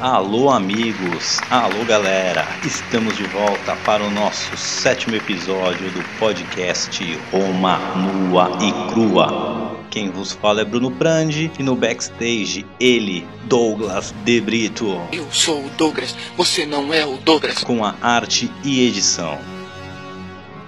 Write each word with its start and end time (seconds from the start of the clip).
Alô, 0.00 0.48
amigos! 0.48 1.40
Alô, 1.50 1.84
galera! 1.84 2.46
Estamos 2.64 3.16
de 3.16 3.24
volta 3.24 3.74
para 3.84 4.04
o 4.04 4.08
nosso 4.08 4.56
sétimo 4.56 5.16
episódio 5.16 5.90
do 5.90 6.00
podcast 6.20 7.18
Roma 7.32 7.78
Nua 7.96 8.48
e 8.62 8.92
Crua. 8.92 9.76
Quem 9.90 10.08
vos 10.08 10.30
fala 10.30 10.60
é 10.60 10.64
Bruno 10.64 10.92
Prandi 10.92 11.50
e 11.58 11.64
no 11.64 11.74
backstage 11.74 12.64
ele, 12.78 13.26
Douglas 13.46 14.14
De 14.24 14.40
Brito. 14.40 15.00
Eu 15.10 15.26
sou 15.32 15.64
o 15.64 15.70
Douglas, 15.70 16.14
você 16.36 16.64
não 16.64 16.94
é 16.94 17.04
o 17.04 17.16
Douglas. 17.16 17.64
Com 17.64 17.84
a 17.84 17.96
arte 18.00 18.48
e 18.62 18.86
edição. 18.86 19.36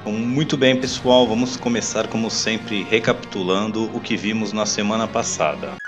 Muito 0.05 0.57
bem, 0.57 0.75
pessoal, 0.75 1.25
vamos 1.29 1.57
começar 1.57 2.09
como 2.09 2.29
sempre 2.33 2.83
recapitulando 2.83 3.95
o 3.95 4.01
que 4.01 4.17
vimos 4.17 4.53
na 4.53 4.67
semana 4.67 5.07
passada. 5.07 5.80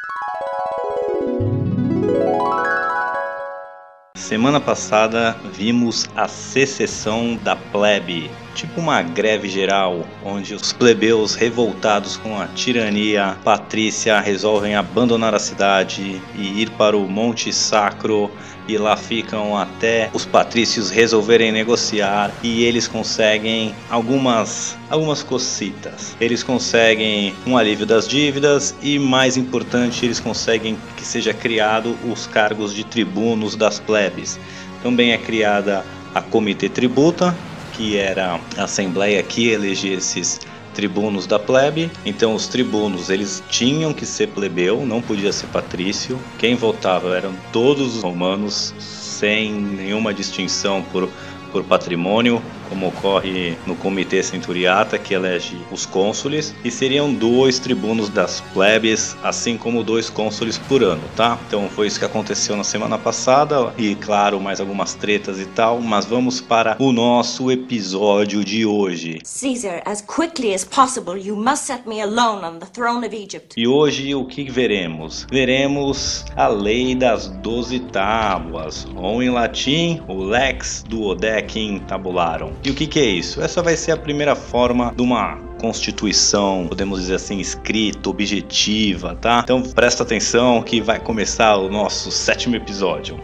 Semana 4.32 4.58
passada 4.58 5.36
vimos 5.52 6.08
a 6.16 6.26
secessão 6.26 7.38
da 7.44 7.54
plebe, 7.54 8.30
tipo 8.54 8.80
uma 8.80 9.02
greve 9.02 9.46
geral, 9.46 10.06
onde 10.24 10.54
os 10.54 10.72
plebeus 10.72 11.34
revoltados 11.34 12.16
com 12.16 12.40
a 12.40 12.46
tirania 12.46 13.36
patrícia 13.44 14.18
resolvem 14.20 14.74
abandonar 14.74 15.34
a 15.34 15.38
cidade 15.38 16.18
e 16.34 16.62
ir 16.62 16.70
para 16.70 16.96
o 16.96 17.06
Monte 17.06 17.52
Sacro 17.52 18.30
e 18.68 18.78
lá 18.78 18.96
ficam 18.96 19.56
até 19.56 20.10
os 20.12 20.24
patrícios 20.24 20.90
resolverem 20.90 21.52
negociar 21.52 22.32
e 22.42 22.64
eles 22.64 22.86
conseguem 22.86 23.74
algumas 23.90 24.76
algumas 24.88 25.22
cocitas. 25.22 26.16
Eles 26.20 26.42
conseguem 26.42 27.34
um 27.46 27.56
alívio 27.56 27.86
das 27.86 28.06
dívidas 28.06 28.74
e 28.82 28.98
mais 28.98 29.36
importante, 29.36 30.04
eles 30.04 30.20
conseguem 30.20 30.76
que 30.96 31.04
seja 31.04 31.32
criado 31.32 31.96
os 32.10 32.26
cargos 32.26 32.74
de 32.74 32.84
tribunos 32.84 33.56
das 33.56 33.78
plebes. 33.78 34.38
Também 34.82 35.12
é 35.12 35.18
criada 35.18 35.84
a 36.14 36.20
Comitê 36.20 36.68
Tributa, 36.68 37.34
que 37.72 37.96
era 37.96 38.38
a 38.56 38.64
assembleia 38.64 39.22
que 39.22 39.48
elegia 39.48 39.96
esses 39.96 40.40
tribunos 40.74 41.26
da 41.26 41.38
plebe. 41.38 41.90
Então 42.04 42.34
os 42.34 42.46
tribunos 42.46 43.10
eles 43.10 43.42
tinham 43.48 43.92
que 43.92 44.06
ser 44.06 44.28
plebeu, 44.28 44.84
não 44.84 45.00
podia 45.00 45.32
ser 45.32 45.46
patrício. 45.48 46.18
Quem 46.38 46.54
votava 46.54 47.16
eram 47.16 47.34
todos 47.52 47.96
os 47.96 48.02
romanos, 48.02 48.74
sem 48.78 49.52
nenhuma 49.52 50.12
distinção 50.12 50.82
por, 50.82 51.08
por 51.50 51.62
patrimônio 51.64 52.42
como 52.72 52.88
ocorre 52.88 53.54
no 53.66 53.76
Comitê 53.76 54.22
Centuriata, 54.22 54.96
que 54.96 55.12
elege 55.12 55.58
os 55.70 55.84
cônsules, 55.84 56.54
e 56.64 56.70
seriam 56.70 57.12
dois 57.12 57.58
tribunos 57.58 58.08
das 58.08 58.40
plebes, 58.54 59.14
assim 59.22 59.58
como 59.58 59.84
dois 59.84 60.08
cônsules 60.08 60.56
por 60.56 60.82
ano, 60.82 61.02
tá? 61.14 61.38
Então 61.46 61.68
foi 61.68 61.86
isso 61.86 61.98
que 61.98 62.06
aconteceu 62.06 62.56
na 62.56 62.64
semana 62.64 62.96
passada, 62.96 63.74
e 63.76 63.94
claro, 63.94 64.40
mais 64.40 64.58
algumas 64.58 64.94
tretas 64.94 65.38
e 65.38 65.44
tal, 65.44 65.82
mas 65.82 66.06
vamos 66.06 66.40
para 66.40 66.76
o 66.78 66.92
nosso 66.92 67.50
episódio 67.50 68.42
de 68.42 68.64
hoje. 68.64 69.18
Caesar, 69.22 69.82
as 69.84 70.00
quickly 70.00 70.54
as 70.54 70.64
possible, 70.64 71.18
you 71.18 71.36
must 71.36 71.64
set 71.64 71.86
me 71.86 72.00
alone 72.00 72.42
on 72.42 72.58
the 72.58 72.66
throne 72.72 73.06
of 73.06 73.14
Egypt. 73.14 73.54
E 73.54 73.68
hoje 73.68 74.14
o 74.14 74.24
que 74.24 74.50
veremos? 74.50 75.26
Veremos 75.30 76.24
a 76.34 76.48
lei 76.48 76.94
das 76.94 77.28
doze 77.42 77.80
tábuas, 77.80 78.86
ou 78.96 79.22
em 79.22 79.28
latim, 79.28 80.00
o 80.08 80.24
Lex 80.24 80.82
Duodecim 80.88 81.80
Tabularum. 81.80 82.52
E 82.64 82.70
o 82.70 82.74
que, 82.74 82.86
que 82.86 83.00
é 83.00 83.04
isso? 83.04 83.42
Essa 83.42 83.60
vai 83.60 83.76
ser 83.76 83.90
a 83.90 83.96
primeira 83.96 84.36
forma 84.36 84.92
de 84.94 85.02
uma 85.02 85.36
constituição, 85.60 86.66
podemos 86.68 87.00
dizer 87.00 87.16
assim, 87.16 87.40
escrita, 87.40 88.08
objetiva, 88.08 89.16
tá? 89.20 89.40
Então 89.42 89.62
presta 89.62 90.04
atenção 90.04 90.62
que 90.62 90.80
vai 90.80 91.00
começar 91.00 91.56
o 91.56 91.68
nosso 91.68 92.12
sétimo 92.12 92.54
episódio. 92.54 93.20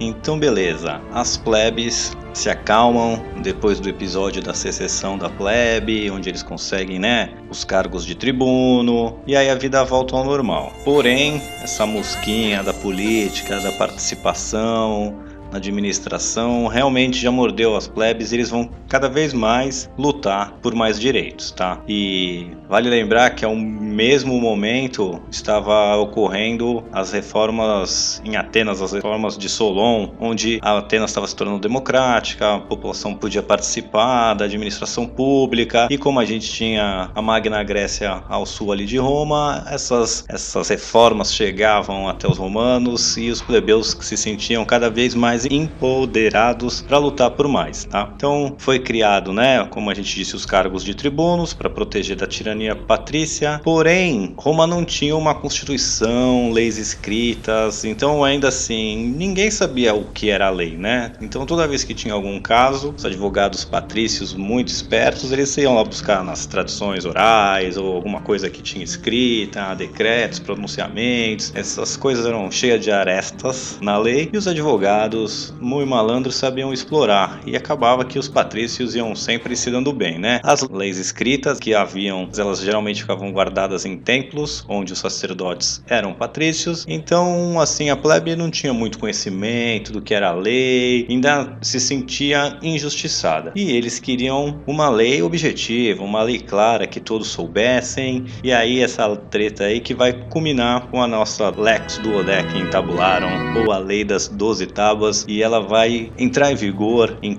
Então 0.00 0.38
beleza, 0.38 1.00
as 1.12 1.36
plebes 1.36 2.16
se 2.34 2.50
acalmam 2.50 3.22
depois 3.42 3.80
do 3.80 3.88
episódio 3.88 4.42
da 4.42 4.52
secessão 4.52 5.16
da 5.16 5.30
plebe, 5.30 6.10
onde 6.10 6.28
eles 6.28 6.42
conseguem, 6.42 6.98
né, 6.98 7.30
os 7.50 7.64
cargos 7.64 8.04
de 8.04 8.14
tribuno, 8.14 9.18
e 9.26 9.34
aí 9.34 9.48
a 9.48 9.54
vida 9.54 9.82
volta 9.84 10.14
ao 10.14 10.24
normal. 10.24 10.70
Porém, 10.84 11.42
essa 11.62 11.86
mosquinha 11.86 12.62
da 12.62 12.74
política, 12.74 13.58
da 13.60 13.72
participação, 13.72 15.18
administração 15.56 16.66
realmente 16.66 17.18
já 17.18 17.30
mordeu 17.30 17.76
as 17.76 17.86
plebes 17.86 18.32
e 18.32 18.36
eles 18.36 18.50
vão 18.50 18.68
cada 18.88 19.08
vez 19.08 19.32
mais 19.32 19.90
lutar 19.98 20.52
por 20.62 20.74
mais 20.74 20.98
direitos, 20.98 21.50
tá? 21.50 21.80
E 21.88 22.50
vale 22.68 22.88
lembrar 22.88 23.30
que 23.30 23.44
ao 23.44 23.54
mesmo 23.54 24.40
momento 24.40 25.20
estava 25.30 25.96
ocorrendo 25.96 26.84
as 26.92 27.12
reformas 27.12 28.20
em 28.24 28.36
Atenas, 28.36 28.82
as 28.82 28.92
reformas 28.92 29.36
de 29.36 29.48
Solon, 29.48 30.10
onde 30.20 30.58
a 30.62 30.78
Atenas 30.78 31.10
estava 31.10 31.26
se 31.26 31.34
tornando 31.34 31.60
democrática, 31.60 32.54
a 32.54 32.58
população 32.58 33.14
podia 33.14 33.42
participar 33.42 34.34
da 34.34 34.44
administração 34.44 35.06
pública 35.06 35.88
e 35.90 35.98
como 35.98 36.20
a 36.20 36.24
gente 36.24 36.50
tinha 36.50 37.10
a 37.14 37.22
Magna 37.22 37.62
Grécia 37.62 38.22
ao 38.28 38.46
sul 38.46 38.72
ali 38.72 38.86
de 38.86 38.98
Roma, 38.98 39.64
essas 39.70 40.24
essas 40.28 40.68
reformas 40.68 41.34
chegavam 41.34 42.08
até 42.08 42.28
os 42.28 42.38
romanos 42.38 43.16
e 43.16 43.30
os 43.30 43.40
plebeus 43.40 43.94
que 43.94 44.04
se 44.04 44.16
sentiam 44.16 44.64
cada 44.64 44.90
vez 44.90 45.14
mais 45.14 45.46
empoderados 45.46 46.82
para 46.82 46.98
lutar 46.98 47.30
por 47.30 47.48
mais, 47.48 47.84
tá? 47.84 48.10
Então 48.14 48.54
foi 48.58 48.75
criado, 48.78 49.32
né, 49.32 49.64
como 49.70 49.90
a 49.90 49.94
gente 49.94 50.14
disse, 50.14 50.34
os 50.34 50.44
cargos 50.44 50.84
de 50.84 50.94
tribunos 50.94 51.52
para 51.54 51.70
proteger 51.70 52.16
da 52.16 52.26
tirania 52.26 52.74
patrícia. 52.74 53.60
Porém, 53.62 54.34
Roma 54.36 54.66
não 54.66 54.84
tinha 54.84 55.16
uma 55.16 55.34
constituição, 55.34 56.50
leis 56.52 56.78
escritas, 56.78 57.84
então 57.84 58.24
ainda 58.24 58.48
assim 58.48 59.14
ninguém 59.16 59.50
sabia 59.50 59.94
o 59.94 60.04
que 60.04 60.30
era 60.30 60.46
a 60.46 60.50
lei, 60.50 60.76
né? 60.76 61.12
Então 61.20 61.46
toda 61.46 61.66
vez 61.66 61.84
que 61.84 61.94
tinha 61.94 62.14
algum 62.14 62.40
caso, 62.40 62.94
os 62.96 63.04
advogados 63.04 63.64
patrícios 63.64 64.34
muito 64.34 64.68
espertos, 64.68 65.32
eles 65.32 65.56
iam 65.56 65.74
lá 65.74 65.84
buscar 65.84 66.22
nas 66.24 66.46
tradições 66.46 67.04
orais 67.04 67.76
ou 67.76 67.94
alguma 67.94 68.20
coisa 68.20 68.50
que 68.50 68.62
tinha 68.62 68.84
escrita, 68.84 69.74
decretos, 69.74 70.38
pronunciamentos. 70.38 71.52
Essas 71.54 71.96
coisas 71.96 72.26
eram 72.26 72.50
cheias 72.50 72.82
de 72.82 72.90
arestas 72.90 73.78
na 73.80 73.96
lei 73.98 74.28
e 74.32 74.36
os 74.36 74.46
advogados 74.46 75.54
muito 75.60 75.86
malandros 75.86 76.34
sabiam 76.36 76.72
explorar 76.72 77.40
e 77.46 77.56
acabava 77.56 78.04
que 78.04 78.18
os 78.18 78.28
patrícios 78.28 78.65
iam 78.94 79.14
sempre 79.14 79.56
se 79.56 79.70
dando 79.70 79.92
bem, 79.92 80.18
né? 80.18 80.40
As 80.42 80.62
leis 80.68 80.98
escritas 80.98 81.58
que 81.58 81.74
haviam, 81.74 82.28
elas 82.36 82.60
geralmente 82.60 83.02
ficavam 83.02 83.32
guardadas 83.32 83.84
em 83.84 83.96
templos 83.96 84.64
onde 84.68 84.92
os 84.92 84.98
sacerdotes 84.98 85.82
eram 85.88 86.12
patrícios, 86.12 86.84
então 86.88 87.60
assim 87.60 87.90
a 87.90 87.96
plebe 87.96 88.34
não 88.36 88.50
tinha 88.50 88.72
muito 88.72 88.98
conhecimento 88.98 89.92
do 89.92 90.02
que 90.02 90.14
era 90.14 90.28
a 90.30 90.34
lei, 90.34 91.06
ainda 91.08 91.56
se 91.62 91.80
sentia 91.80 92.58
injustiçada. 92.62 93.52
E 93.54 93.72
eles 93.72 93.98
queriam 93.98 94.60
uma 94.66 94.88
lei 94.88 95.22
objetiva, 95.22 96.02
uma 96.02 96.22
lei 96.22 96.38
clara 96.38 96.86
que 96.86 97.00
todos 97.00 97.28
soubessem, 97.28 98.24
e 98.42 98.52
aí 98.52 98.80
essa 98.80 99.14
treta 99.16 99.64
aí 99.64 99.80
que 99.80 99.94
vai 99.94 100.12
culminar 100.12 100.88
com 100.88 101.02
a 101.02 101.06
nossa 101.06 101.50
Lex 101.50 101.98
Duodecim 101.98 102.66
Tabularum, 102.70 103.60
ou 103.60 103.72
a 103.72 103.78
lei 103.78 104.04
das 104.04 104.28
doze 104.28 104.66
tábuas 104.66 105.24
e 105.28 105.42
ela 105.42 105.60
vai 105.60 106.10
entrar 106.18 106.52
em 106.52 106.54
vigor 106.54 107.18
em 107.22 107.34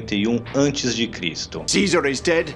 451 0.00 0.46
a.C. 0.54 1.66
Caesar 1.66 2.06
is 2.06 2.20
dead. 2.20 2.54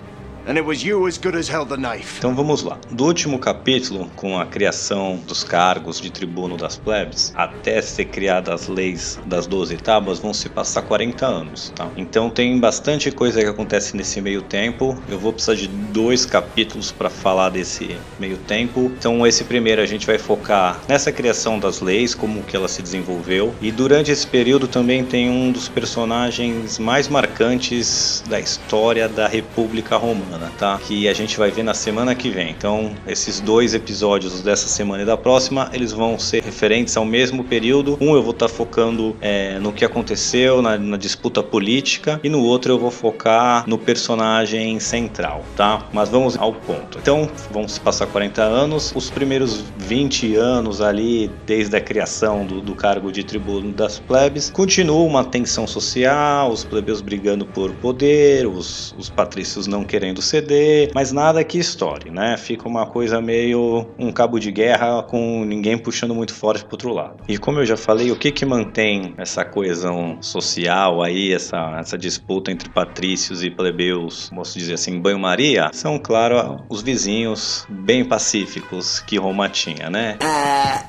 Então 2.19 2.35
vamos 2.35 2.65
lá. 2.65 2.77
Do 2.91 3.05
último 3.05 3.39
capítulo, 3.39 4.11
com 4.17 4.37
a 4.37 4.45
criação 4.45 5.21
dos 5.25 5.45
cargos 5.45 6.01
de 6.01 6.11
tribuno 6.11 6.57
das 6.57 6.77
plebes, 6.77 7.33
até 7.37 7.81
ser 7.81 8.07
criadas 8.07 8.63
as 8.63 8.69
leis 8.69 9.21
das 9.25 9.47
12 9.47 9.77
tábuas, 9.77 10.19
vão 10.19 10.35
se 10.35 10.49
passar 10.49 10.83
40 10.83 11.25
anos, 11.25 11.73
tá? 11.77 11.89
Então 11.97 12.29
tem 12.29 12.59
bastante 12.59 13.13
coisa 13.13 13.41
que 13.41 13.47
acontece 13.47 13.97
nesse 13.97 14.21
meio 14.21 14.43
tempo. 14.43 15.01
Eu 15.09 15.17
vou 15.17 15.33
precisar 15.33 15.55
de 15.55 15.69
dois 15.69 16.27
capítulos 16.27 16.91
para 16.91 17.09
falar 17.09 17.51
desse 17.51 17.97
meio 18.19 18.37
tempo. 18.37 18.91
Então 18.99 19.25
esse 19.25 19.45
primeiro 19.45 19.81
a 19.81 19.87
gente 19.87 20.05
vai 20.05 20.19
focar 20.19 20.81
nessa 20.89 21.13
criação 21.13 21.57
das 21.57 21.81
leis, 21.81 22.17
como 22.17 22.43
que 22.43 22.57
ela 22.57 22.67
se 22.67 22.83
desenvolveu. 22.83 23.55
E 23.63 23.71
durante 23.71 24.11
esse 24.11 24.27
período 24.27 24.67
também 24.67 25.05
tem 25.05 25.31
um 25.31 25.53
dos 25.53 25.69
personagens 25.69 26.81
mais 26.81 27.07
marcantes 27.07 28.25
da 28.29 28.41
história 28.41 29.09
da 29.09 29.29
República 29.29 29.97
Romana 29.97 30.32
semana, 30.33 30.51
tá? 30.59 30.79
Que 30.79 31.09
a 31.09 31.13
gente 31.13 31.37
vai 31.39 31.51
ver 31.51 31.63
na 31.63 31.75
semana 31.75 32.15
que 32.15 32.31
vem. 32.31 32.51
Então, 32.51 32.93
esses 33.07 33.41
dois 33.41 33.75
episódios 33.75 34.41
dessa 34.41 34.67
semana 34.67 35.03
e 35.03 35.07
da 35.07 35.17
próxima, 35.17 35.69
eles 35.73 35.93
vão 35.93 36.19
ser 36.19 36.43
referentes 36.43 36.97
ao 36.97 37.05
mesmo 37.05 37.45
período. 37.45 37.99
Um 38.01 38.15
eu 38.15 38.23
vou 38.23 38.33
estar 38.33 38.49
tá 38.49 38.53
focando 38.53 39.15
é, 39.21 39.59
no 39.59 39.73
que 39.73 39.85
aconteceu 39.85 40.63
na, 40.63 40.79
na, 40.79 40.97
disputa 40.97 41.43
política 41.43 42.21
e 42.23 42.29
no 42.29 42.43
outro 42.43 42.73
eu 42.73 42.79
vou 42.79 42.91
focar 42.91 43.65
no 43.69 43.77
personagem 43.77 44.79
central, 44.81 45.45
tá? 45.57 45.87
Mas 45.93 46.09
vamos 46.09 46.37
ao 46.37 46.53
ponto. 46.53 46.99
Então, 46.99 47.29
vão 47.51 47.67
se 47.69 47.81
passar 47.81 48.07
40 48.07 48.43
anos. 48.43 48.93
Os 48.95 49.11
primeiros 49.11 49.65
20 49.79 50.37
anos 50.37 50.81
ali, 50.81 51.31
desde 51.47 51.77
a 51.77 51.81
criação 51.81 52.47
do, 52.47 52.61
do 52.61 52.75
cargo 52.75 53.11
de 53.11 53.25
tribuno 53.25 53.73
das 53.73 53.99
plebes, 53.99 54.51
continua 54.51 55.03
uma 55.03 55.25
tensão 55.25 55.67
social, 55.67 56.51
os 56.51 56.65
plebeus 56.65 57.01
brigando 57.01 57.45
por 57.45 57.73
poder, 57.75 58.47
os, 58.47 58.95
os 58.97 59.11
patrícios 59.11 59.67
não 59.67 59.85
querendo 59.85 60.22
ceder, 60.23 60.91
mas 60.95 61.13
nada 61.13 61.43
que 61.45 61.59
estoure, 61.59 62.11
né? 62.11 62.37
Fica 62.37 62.69
uma 62.69 62.87
coisa 62.87 63.21
meio 63.21 63.87
um 63.99 64.11
cabo 64.13 64.39
de 64.39 64.51
guerra 64.51 65.03
com 65.03 65.45
ninguém 65.45 65.77
puxando 65.77 66.15
muito 66.15 66.35
forte 66.35 66.65
pro 66.65 66.75
outro 66.75 66.93
lado. 66.93 67.17
E 67.29 67.37
como 67.39 67.61
eu 67.61 67.67
já 67.67 67.77
falei, 67.77 68.11
o 68.11 68.17
que 68.17 68.31
que 68.31 68.47
mantém 68.47 69.15
essa 69.19 69.45
coesão 69.45 70.19
social 70.21 71.03
aí, 71.03 71.33
essa, 71.33 71.77
essa 71.79 71.99
disputa 71.99 72.51
entre 72.51 72.69
patrícios 72.69 73.43
e 73.43 73.51
plebeus, 73.51 74.31
posso 74.35 74.59
dizer 74.59 74.75
assim, 74.75 74.99
banho-maria, 74.99 75.71
são, 75.73 75.99
claro, 75.99 76.63
os 76.69 76.83
vizinhos 76.83 77.67
bem 77.69 78.05
pacíficos 78.05 79.01
que 79.01 79.19
Roma 79.19 79.49
tinha, 79.49 79.91
né? 79.91 80.17
Ah, 80.23 80.85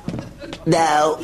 não. 0.66 1.18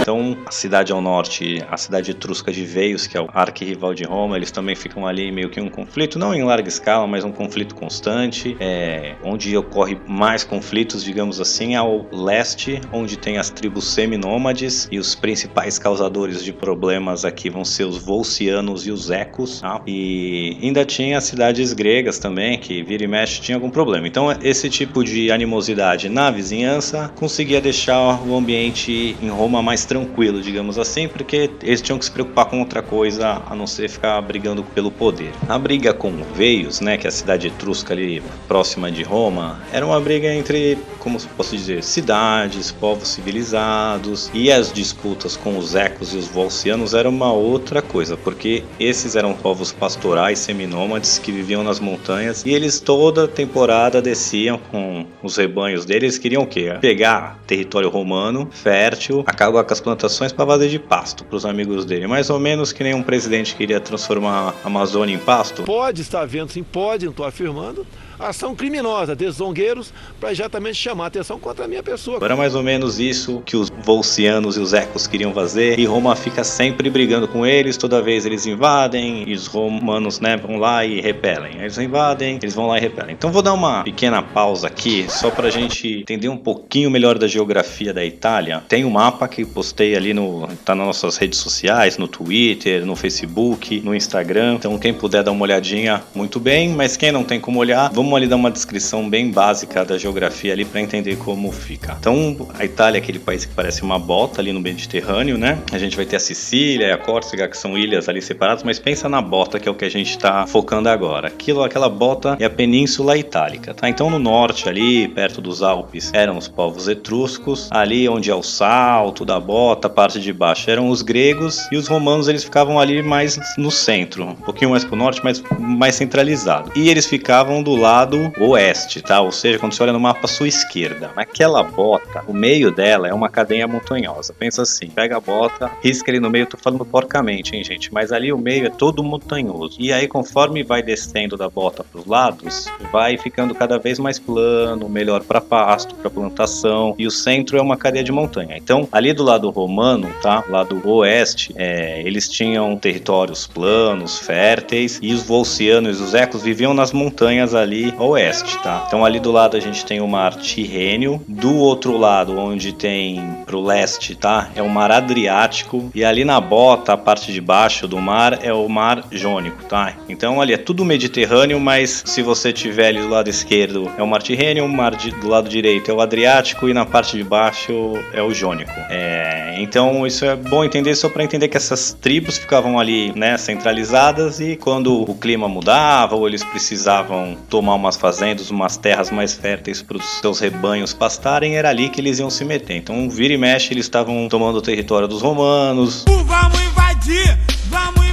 Então, 0.00 0.36
a 0.46 0.50
cidade 0.50 0.92
ao 0.92 1.00
norte, 1.00 1.64
a 1.70 1.76
cidade 1.76 2.10
etrusca 2.10 2.52
de 2.52 2.64
Veios, 2.64 3.06
que 3.06 3.16
é 3.16 3.20
o 3.20 3.28
arquirrival 3.32 3.94
de 3.94 4.04
Roma, 4.04 4.36
eles 4.36 4.50
também 4.50 4.74
ficam 4.74 5.06
ali 5.06 5.32
meio 5.32 5.50
que 5.50 5.60
um 5.60 5.68
conflito, 5.68 6.18
não 6.18 6.34
em 6.34 6.44
larga 6.44 6.68
escala, 6.68 7.06
mas 7.06 7.24
um 7.24 7.32
conflito 7.32 7.45
constante, 7.74 8.56
é, 8.60 9.14
onde 9.22 9.56
ocorre 9.56 9.98
mais 10.06 10.44
conflitos, 10.44 11.02
digamos 11.02 11.40
assim, 11.40 11.74
ao 11.74 12.06
leste, 12.12 12.80
onde 12.92 13.16
tem 13.16 13.38
as 13.38 13.50
tribos 13.50 13.92
seminômades 13.92 14.88
e 14.90 14.98
os 14.98 15.14
principais 15.14 15.78
causadores 15.78 16.42
de 16.44 16.52
problemas 16.52 17.24
aqui 17.24 17.50
vão 17.50 17.64
ser 17.64 17.84
os 17.84 17.98
volcianos 17.98 18.86
e 18.86 18.90
os 18.90 19.10
ecos, 19.10 19.60
tá? 19.60 19.80
e 19.86 20.58
ainda 20.62 20.84
tinha 20.84 21.18
as 21.18 21.24
cidades 21.24 21.72
gregas 21.72 22.18
também, 22.18 22.58
que 22.58 22.82
vira 22.82 23.04
e 23.04 23.06
mexe 23.06 23.40
tinha 23.40 23.56
algum 23.56 23.70
problema. 23.70 24.06
Então, 24.06 24.26
esse 24.42 24.68
tipo 24.68 25.04
de 25.04 25.30
animosidade 25.30 26.08
na 26.08 26.30
vizinhança 26.30 27.10
conseguia 27.16 27.60
deixar 27.60 28.22
o 28.26 28.36
ambiente 28.36 29.16
em 29.20 29.28
Roma 29.28 29.62
mais 29.62 29.84
tranquilo, 29.84 30.40
digamos 30.40 30.78
assim, 30.78 31.08
porque 31.08 31.50
eles 31.62 31.82
tinham 31.82 31.98
que 31.98 32.04
se 32.04 32.10
preocupar 32.10 32.46
com 32.46 32.60
outra 32.60 32.82
coisa 32.82 33.42
a 33.46 33.54
não 33.54 33.66
ser 33.66 33.88
ficar 33.88 34.20
brigando 34.22 34.62
pelo 34.62 34.90
poder. 34.90 35.30
A 35.48 35.58
briga 35.58 35.92
com 35.92 36.12
Veios, 36.34 36.80
né, 36.80 36.96
que 36.96 37.06
é 37.06 37.08
a 37.08 37.12
cidade 37.12 37.35
etrusca 37.44 37.92
ali 37.92 38.22
próxima 38.48 38.90
de 38.90 39.02
Roma, 39.02 39.60
era 39.72 39.84
uma 39.84 40.00
briga 40.00 40.32
entre, 40.32 40.78
como 40.98 41.20
posso 41.36 41.56
dizer, 41.56 41.82
cidades, 41.82 42.70
povos 42.72 43.08
civilizados, 43.08 44.30
e 44.32 44.50
as 44.50 44.72
disputas 44.72 45.36
com 45.36 45.58
os 45.58 45.74
ecos 45.74 46.14
e 46.14 46.16
os 46.16 46.26
volcianos 46.28 46.94
era 46.94 47.08
uma 47.08 47.32
outra 47.32 47.82
coisa, 47.82 48.16
porque 48.16 48.62
esses 48.78 49.16
eram 49.16 49.34
povos 49.34 49.72
pastorais 49.72 50.38
seminômades 50.38 51.18
que 51.18 51.32
viviam 51.32 51.62
nas 51.62 51.80
montanhas 51.80 52.44
e 52.44 52.50
eles 52.50 52.80
toda 52.80 53.26
temporada 53.26 54.00
desciam 54.00 54.58
com 54.70 55.06
os 55.22 55.36
rebanhos 55.36 55.84
deles, 55.84 56.18
queriam 56.18 56.44
o 56.44 56.46
quê? 56.46 56.76
Pegar 56.80 57.40
território 57.46 57.88
romano, 57.88 58.48
fértil, 58.50 59.24
acabar 59.26 59.64
com 59.64 59.72
as 59.72 59.80
plantações 59.80 60.32
para 60.32 60.46
fazer 60.46 60.68
de 60.68 60.78
pasto 60.78 61.24
para 61.24 61.36
os 61.36 61.44
amigos 61.44 61.84
dele. 61.84 62.06
Mais 62.06 62.30
ou 62.30 62.38
menos 62.38 62.72
que 62.72 62.82
nem 62.82 62.94
um 62.94 63.02
presidente 63.02 63.54
queria 63.54 63.80
transformar 63.80 64.54
a 64.62 64.66
Amazônia 64.66 65.14
em 65.14 65.18
pasto. 65.18 65.62
Pode 65.64 66.02
estar 66.02 66.24
vendo, 66.26 66.50
sim, 66.50 66.62
pode, 66.62 67.06
estou 67.06 67.25
afirmando. 67.26 67.86
Ação 68.18 68.54
criminosa 68.54 69.14
desses 69.14 69.36
zongueiros 69.36 69.92
para 70.18 70.32
exatamente 70.32 70.76
chamar 70.76 71.04
a 71.04 71.06
atenção 71.08 71.38
contra 71.38 71.64
a 71.64 71.68
minha 71.68 71.82
pessoa. 71.82 72.18
Era 72.22 72.36
mais 72.36 72.54
ou 72.54 72.62
menos 72.62 72.98
isso 72.98 73.42
que 73.44 73.56
os 73.56 73.70
volcianos 73.82 74.56
e 74.56 74.60
os 74.60 74.72
ecos 74.72 75.06
queriam 75.06 75.32
fazer, 75.32 75.78
e 75.78 75.84
Roma 75.84 76.16
fica 76.16 76.42
sempre 76.42 76.88
brigando 76.88 77.28
com 77.28 77.44
eles, 77.44 77.76
toda 77.76 78.00
vez 78.00 78.24
eles 78.24 78.46
invadem, 78.46 79.24
e 79.28 79.32
os 79.34 79.46
romanos 79.46 80.20
né, 80.20 80.36
vão 80.36 80.56
lá 80.56 80.84
e 80.84 81.00
repelem. 81.00 81.58
Eles 81.60 81.76
invadem, 81.78 82.38
eles 82.42 82.54
vão 82.54 82.66
lá 82.66 82.78
e 82.78 82.80
repelem. 82.80 83.14
Então 83.14 83.30
vou 83.30 83.42
dar 83.42 83.52
uma 83.52 83.84
pequena 83.84 84.22
pausa 84.22 84.66
aqui, 84.66 85.06
só 85.08 85.30
pra 85.30 85.50
gente 85.50 86.00
entender 86.00 86.28
um 86.28 86.36
pouquinho 86.36 86.90
melhor 86.90 87.18
da 87.18 87.26
geografia 87.26 87.92
da 87.92 88.04
Itália. 88.04 88.62
Tem 88.68 88.84
um 88.84 88.90
mapa 88.90 89.28
que 89.28 89.44
postei 89.44 89.94
ali 89.94 90.14
no. 90.14 90.48
tá 90.64 90.74
nas 90.74 90.86
nossas 90.86 91.16
redes 91.16 91.38
sociais, 91.38 91.98
no 91.98 92.08
Twitter, 92.08 92.84
no 92.86 92.96
Facebook, 92.96 93.80
no 93.80 93.94
Instagram. 93.94 94.54
Então 94.54 94.78
quem 94.78 94.94
puder 94.94 95.22
dar 95.22 95.32
uma 95.32 95.42
olhadinha, 95.42 96.02
muito 96.14 96.40
bem, 96.40 96.70
mas 96.70 96.96
quem 96.96 97.12
não 97.12 97.24
tem 97.24 97.40
como 97.40 97.58
olhar, 97.58 97.90
vamos 97.92 98.05
ali 98.14 98.26
dar 98.26 98.36
uma 98.36 98.50
descrição 98.50 99.08
bem 99.08 99.30
básica 99.30 99.84
da 99.84 99.96
geografia 99.98 100.52
ali 100.52 100.64
para 100.64 100.80
entender 100.80 101.16
como 101.16 101.50
fica. 101.50 101.96
Então, 101.98 102.48
a 102.58 102.64
Itália 102.64 102.98
é 102.98 103.00
aquele 103.00 103.18
país 103.18 103.44
que 103.44 103.54
parece 103.54 103.82
uma 103.82 103.98
bota 103.98 104.40
ali 104.40 104.52
no 104.52 104.60
Mediterrâneo, 104.60 105.38
né? 105.38 105.58
A 105.72 105.78
gente 105.78 105.96
vai 105.96 106.04
ter 106.04 106.16
a 106.16 106.20
Sicília 106.20 106.88
e 106.88 106.92
a 106.92 106.98
Córcega, 106.98 107.48
que 107.48 107.56
são 107.56 107.76
ilhas 107.76 108.08
ali 108.08 108.20
separadas, 108.20 108.62
mas 108.62 108.78
pensa 108.78 109.08
na 109.08 109.22
bota, 109.22 109.58
que 109.58 109.68
é 109.68 109.72
o 109.72 109.74
que 109.74 109.84
a 109.84 109.90
gente 109.90 110.10
está 110.10 110.46
focando 110.46 110.88
agora. 110.88 111.28
Aquilo, 111.28 111.62
aquela 111.62 111.88
bota 111.88 112.36
é 112.38 112.44
a 112.44 112.50
Península 112.50 113.16
Itálica, 113.16 113.72
tá? 113.72 113.88
Então, 113.88 114.10
no 114.10 114.18
norte 114.18 114.68
ali, 114.68 115.08
perto 115.08 115.40
dos 115.40 115.62
Alpes, 115.62 116.10
eram 116.12 116.36
os 116.36 116.48
povos 116.48 116.88
etruscos, 116.88 117.68
ali 117.72 118.08
onde 118.08 118.30
é 118.30 118.34
o 118.34 118.42
salto 118.42 119.24
da 119.24 119.40
bota, 119.40 119.86
a 119.86 119.90
parte 119.90 120.20
de 120.20 120.32
baixo 120.32 120.70
eram 120.70 120.88
os 120.90 121.02
gregos 121.02 121.66
e 121.72 121.76
os 121.76 121.88
romanos 121.88 122.28
eles 122.28 122.44
ficavam 122.44 122.78
ali 122.78 123.02
mais 123.02 123.38
no 123.56 123.70
centro, 123.70 124.24
um 124.24 124.34
pouquinho 124.34 124.70
mais 124.70 124.84
pro 124.84 124.96
norte, 124.96 125.20
mas 125.24 125.42
mais 125.58 125.94
centralizado. 125.94 126.70
E 126.76 126.88
eles 126.88 127.06
ficavam 127.06 127.62
do 127.62 127.74
lado 127.74 127.95
lado 127.96 128.30
oeste, 128.38 129.00
tá? 129.00 129.22
Ou 129.22 129.32
seja, 129.32 129.58
quando 129.58 129.72
você 129.72 129.82
olha 129.82 129.92
no 129.92 129.98
mapa 129.98 130.20
à 130.24 130.28
sua 130.28 130.46
esquerda, 130.46 131.10
naquela 131.16 131.62
bota, 131.62 132.22
o 132.28 132.34
meio 132.34 132.70
dela 132.70 133.08
é 133.08 133.14
uma 133.14 133.30
cadeia 133.30 133.66
montanhosa. 133.66 134.34
Pensa 134.38 134.62
assim, 134.62 134.88
pega 134.88 135.16
a 135.16 135.20
bota, 135.20 135.70
risca 135.82 136.10
ali 136.10 136.20
no 136.20 136.28
meio, 136.28 136.44
tô 136.44 136.58
falando 136.58 136.84
porcamente, 136.84 137.56
hein, 137.56 137.64
gente? 137.64 137.90
Mas 137.94 138.12
ali 138.12 138.30
o 138.30 138.36
meio 138.36 138.66
é 138.66 138.70
todo 138.70 139.02
montanhoso. 139.02 139.78
E 139.80 139.94
aí, 139.94 140.06
conforme 140.06 140.62
vai 140.62 140.82
descendo 140.82 141.38
da 141.38 141.48
bota 141.48 141.82
para 141.82 141.98
os 141.98 142.06
lados, 142.06 142.66
vai 142.92 143.16
ficando 143.16 143.54
cada 143.54 143.78
vez 143.78 143.98
mais 143.98 144.18
plano, 144.18 144.90
melhor 144.90 145.22
para 145.22 145.40
pasto, 145.40 145.94
para 145.94 146.10
plantação. 146.10 146.94
E 146.98 147.06
o 147.06 147.10
centro 147.10 147.56
é 147.56 147.62
uma 147.62 147.78
cadeia 147.78 148.04
de 148.04 148.12
montanha. 148.12 148.58
Então, 148.58 148.86
ali 148.92 149.14
do 149.14 149.22
lado 149.22 149.48
romano, 149.48 150.12
tá? 150.20 150.44
Lado 150.50 150.82
oeste, 150.86 151.54
é, 151.56 152.02
eles 152.02 152.28
tinham 152.28 152.76
territórios 152.76 153.46
planos, 153.46 154.18
férteis, 154.18 154.98
e 155.00 155.14
os 155.14 155.22
volcianos 155.22 155.98
e 155.98 156.02
os 156.02 156.12
ecos 156.12 156.42
viviam 156.42 156.74
nas 156.74 156.92
montanhas 156.92 157.54
ali 157.54 157.85
oeste, 157.98 158.58
tá? 158.62 158.84
Então 158.86 159.04
ali 159.04 159.20
do 159.20 159.32
lado 159.32 159.56
a 159.56 159.60
gente 159.60 159.84
tem 159.84 160.00
o 160.00 160.08
mar 160.08 160.34
Tirrênio, 160.34 161.22
do 161.26 161.56
outro 161.56 161.96
lado, 161.96 162.38
onde 162.38 162.72
tem 162.72 163.36
pro 163.46 163.60
leste, 163.60 164.14
tá? 164.14 164.50
É 164.54 164.62
o 164.62 164.68
mar 164.68 164.90
Adriático 164.90 165.90
e 165.94 166.04
ali 166.04 166.24
na 166.24 166.40
bota, 166.40 166.92
a 166.92 166.96
parte 166.96 167.32
de 167.32 167.40
baixo 167.40 167.86
do 167.86 168.00
mar 168.00 168.38
é 168.42 168.52
o 168.52 168.68
mar 168.68 169.04
Jônico, 169.10 169.64
tá? 169.64 169.94
Então 170.08 170.40
ali 170.40 170.54
é 170.54 170.58
tudo 170.58 170.84
Mediterrâneo, 170.84 171.60
mas 171.60 172.02
se 172.06 172.22
você 172.22 172.52
tiver 172.52 172.88
ali 172.88 173.00
do 173.00 173.08
lado 173.08 173.28
esquerdo 173.28 173.90
é 173.96 174.02
o 174.02 174.06
mar 174.06 174.22
Tirrênio, 174.22 174.64
o 174.64 174.68
mar 174.68 174.94
de, 174.94 175.10
do 175.10 175.28
lado 175.28 175.48
direito 175.48 175.90
é 175.90 175.94
o 175.94 176.00
Adriático 176.00 176.68
e 176.68 176.74
na 176.74 176.84
parte 176.84 177.16
de 177.16 177.24
baixo 177.24 177.72
é 178.12 178.22
o 178.22 178.32
Jônico. 178.32 178.72
É, 178.90 179.56
então 179.58 180.06
isso 180.06 180.24
é 180.24 180.36
bom 180.36 180.64
entender 180.64 180.94
só 180.94 181.08
para 181.08 181.24
entender 181.24 181.48
que 181.48 181.56
essas 181.56 181.92
tribos 181.92 182.38
ficavam 182.38 182.78
ali, 182.78 183.12
né, 183.16 183.36
centralizadas 183.36 184.40
e 184.40 184.56
quando 184.56 185.02
o 185.02 185.14
clima 185.14 185.48
mudava 185.48 186.16
ou 186.16 186.26
eles 186.26 186.44
precisavam 186.44 187.36
tomar 187.48 187.75
umas 187.76 187.96
fazendas, 187.96 188.50
umas 188.50 188.76
terras 188.76 189.10
mais 189.10 189.34
férteis 189.34 189.82
para 189.82 189.96
os 189.96 190.04
seus 190.20 190.40
rebanhos 190.40 190.92
pastarem, 190.92 191.56
era 191.56 191.68
ali 191.68 191.88
que 191.88 192.00
eles 192.00 192.18
iam 192.18 192.30
se 192.30 192.44
meter. 192.44 192.76
Então, 192.76 193.08
vira 193.08 193.34
e 193.34 193.38
mexe, 193.38 193.72
eles 193.72 193.86
estavam 193.86 194.28
tomando 194.28 194.56
o 194.56 194.62
território 194.62 195.06
dos 195.06 195.22
romanos. 195.22 196.04
Vamos 196.08 196.60
invadir! 196.60 197.38
Vamos! 197.68 198.05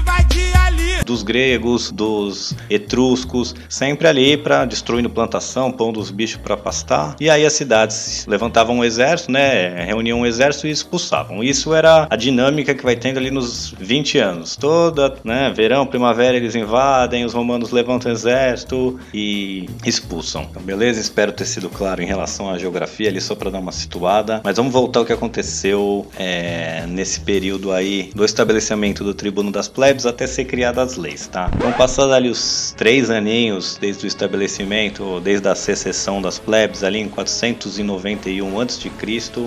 Gregos, 1.23 1.91
dos 1.91 2.55
etruscos, 2.69 3.55
sempre 3.67 4.07
ali 4.07 4.37
para 4.37 4.65
destruindo 4.65 5.09
plantação, 5.09 5.71
pondo 5.71 5.99
os 5.99 6.11
bichos 6.11 6.37
para 6.37 6.55
pastar. 6.55 7.15
E 7.19 7.29
aí 7.29 7.45
as 7.45 7.53
cidades 7.53 8.25
levantavam 8.27 8.77
um 8.77 8.83
exército, 8.83 9.31
né? 9.31 9.83
Reuniam 9.85 10.19
um 10.19 10.25
exército 10.25 10.67
e 10.67 10.71
expulsavam. 10.71 11.43
Isso 11.43 11.73
era 11.73 12.07
a 12.09 12.15
dinâmica 12.15 12.75
que 12.75 12.83
vai 12.83 12.95
tendo 12.95 13.17
ali 13.17 13.31
nos 13.31 13.73
20 13.79 14.17
anos. 14.19 14.55
Toda, 14.55 15.15
né? 15.23 15.51
Verão, 15.55 15.85
primavera, 15.85 16.37
eles 16.37 16.55
invadem, 16.55 17.25
os 17.25 17.33
romanos 17.33 17.71
levantam 17.71 18.11
exército 18.11 18.99
e 19.13 19.67
expulsam. 19.85 20.47
Então, 20.49 20.61
beleza? 20.61 20.99
Espero 20.99 21.31
ter 21.31 21.45
sido 21.45 21.69
claro 21.69 22.01
em 22.01 22.05
relação 22.05 22.49
à 22.49 22.57
geografia 22.57 23.09
ali, 23.09 23.19
só 23.19 23.35
para 23.35 23.49
dar 23.49 23.59
uma 23.59 23.71
situada. 23.71 24.41
Mas 24.43 24.57
vamos 24.57 24.71
voltar 24.71 24.99
ao 24.99 25.05
que 25.05 25.13
aconteceu 25.13 26.05
é, 26.17 26.85
nesse 26.87 27.19
período 27.19 27.71
aí 27.71 28.11
do 28.13 28.23
estabelecimento 28.23 29.03
do 29.03 29.13
tribuno 29.13 29.51
das 29.51 29.67
plebes 29.67 30.05
até 30.05 30.27
ser 30.27 30.45
criadas 30.45 30.83
as 30.83 30.97
leis, 30.97 31.12
tá? 31.29 31.49
Então, 31.55 31.71
passados 31.73 32.13
ali 32.13 32.29
os 32.29 32.73
três 32.75 33.09
aninhos 33.09 33.77
desde 33.79 34.05
o 34.05 34.07
estabelecimento, 34.07 35.19
desde 35.19 35.47
a 35.47 35.55
secessão 35.55 36.21
das 36.21 36.39
plebes, 36.39 36.83
ali 36.83 36.99
em 36.99 37.07
491 37.07 38.59
a.C., 38.59 38.91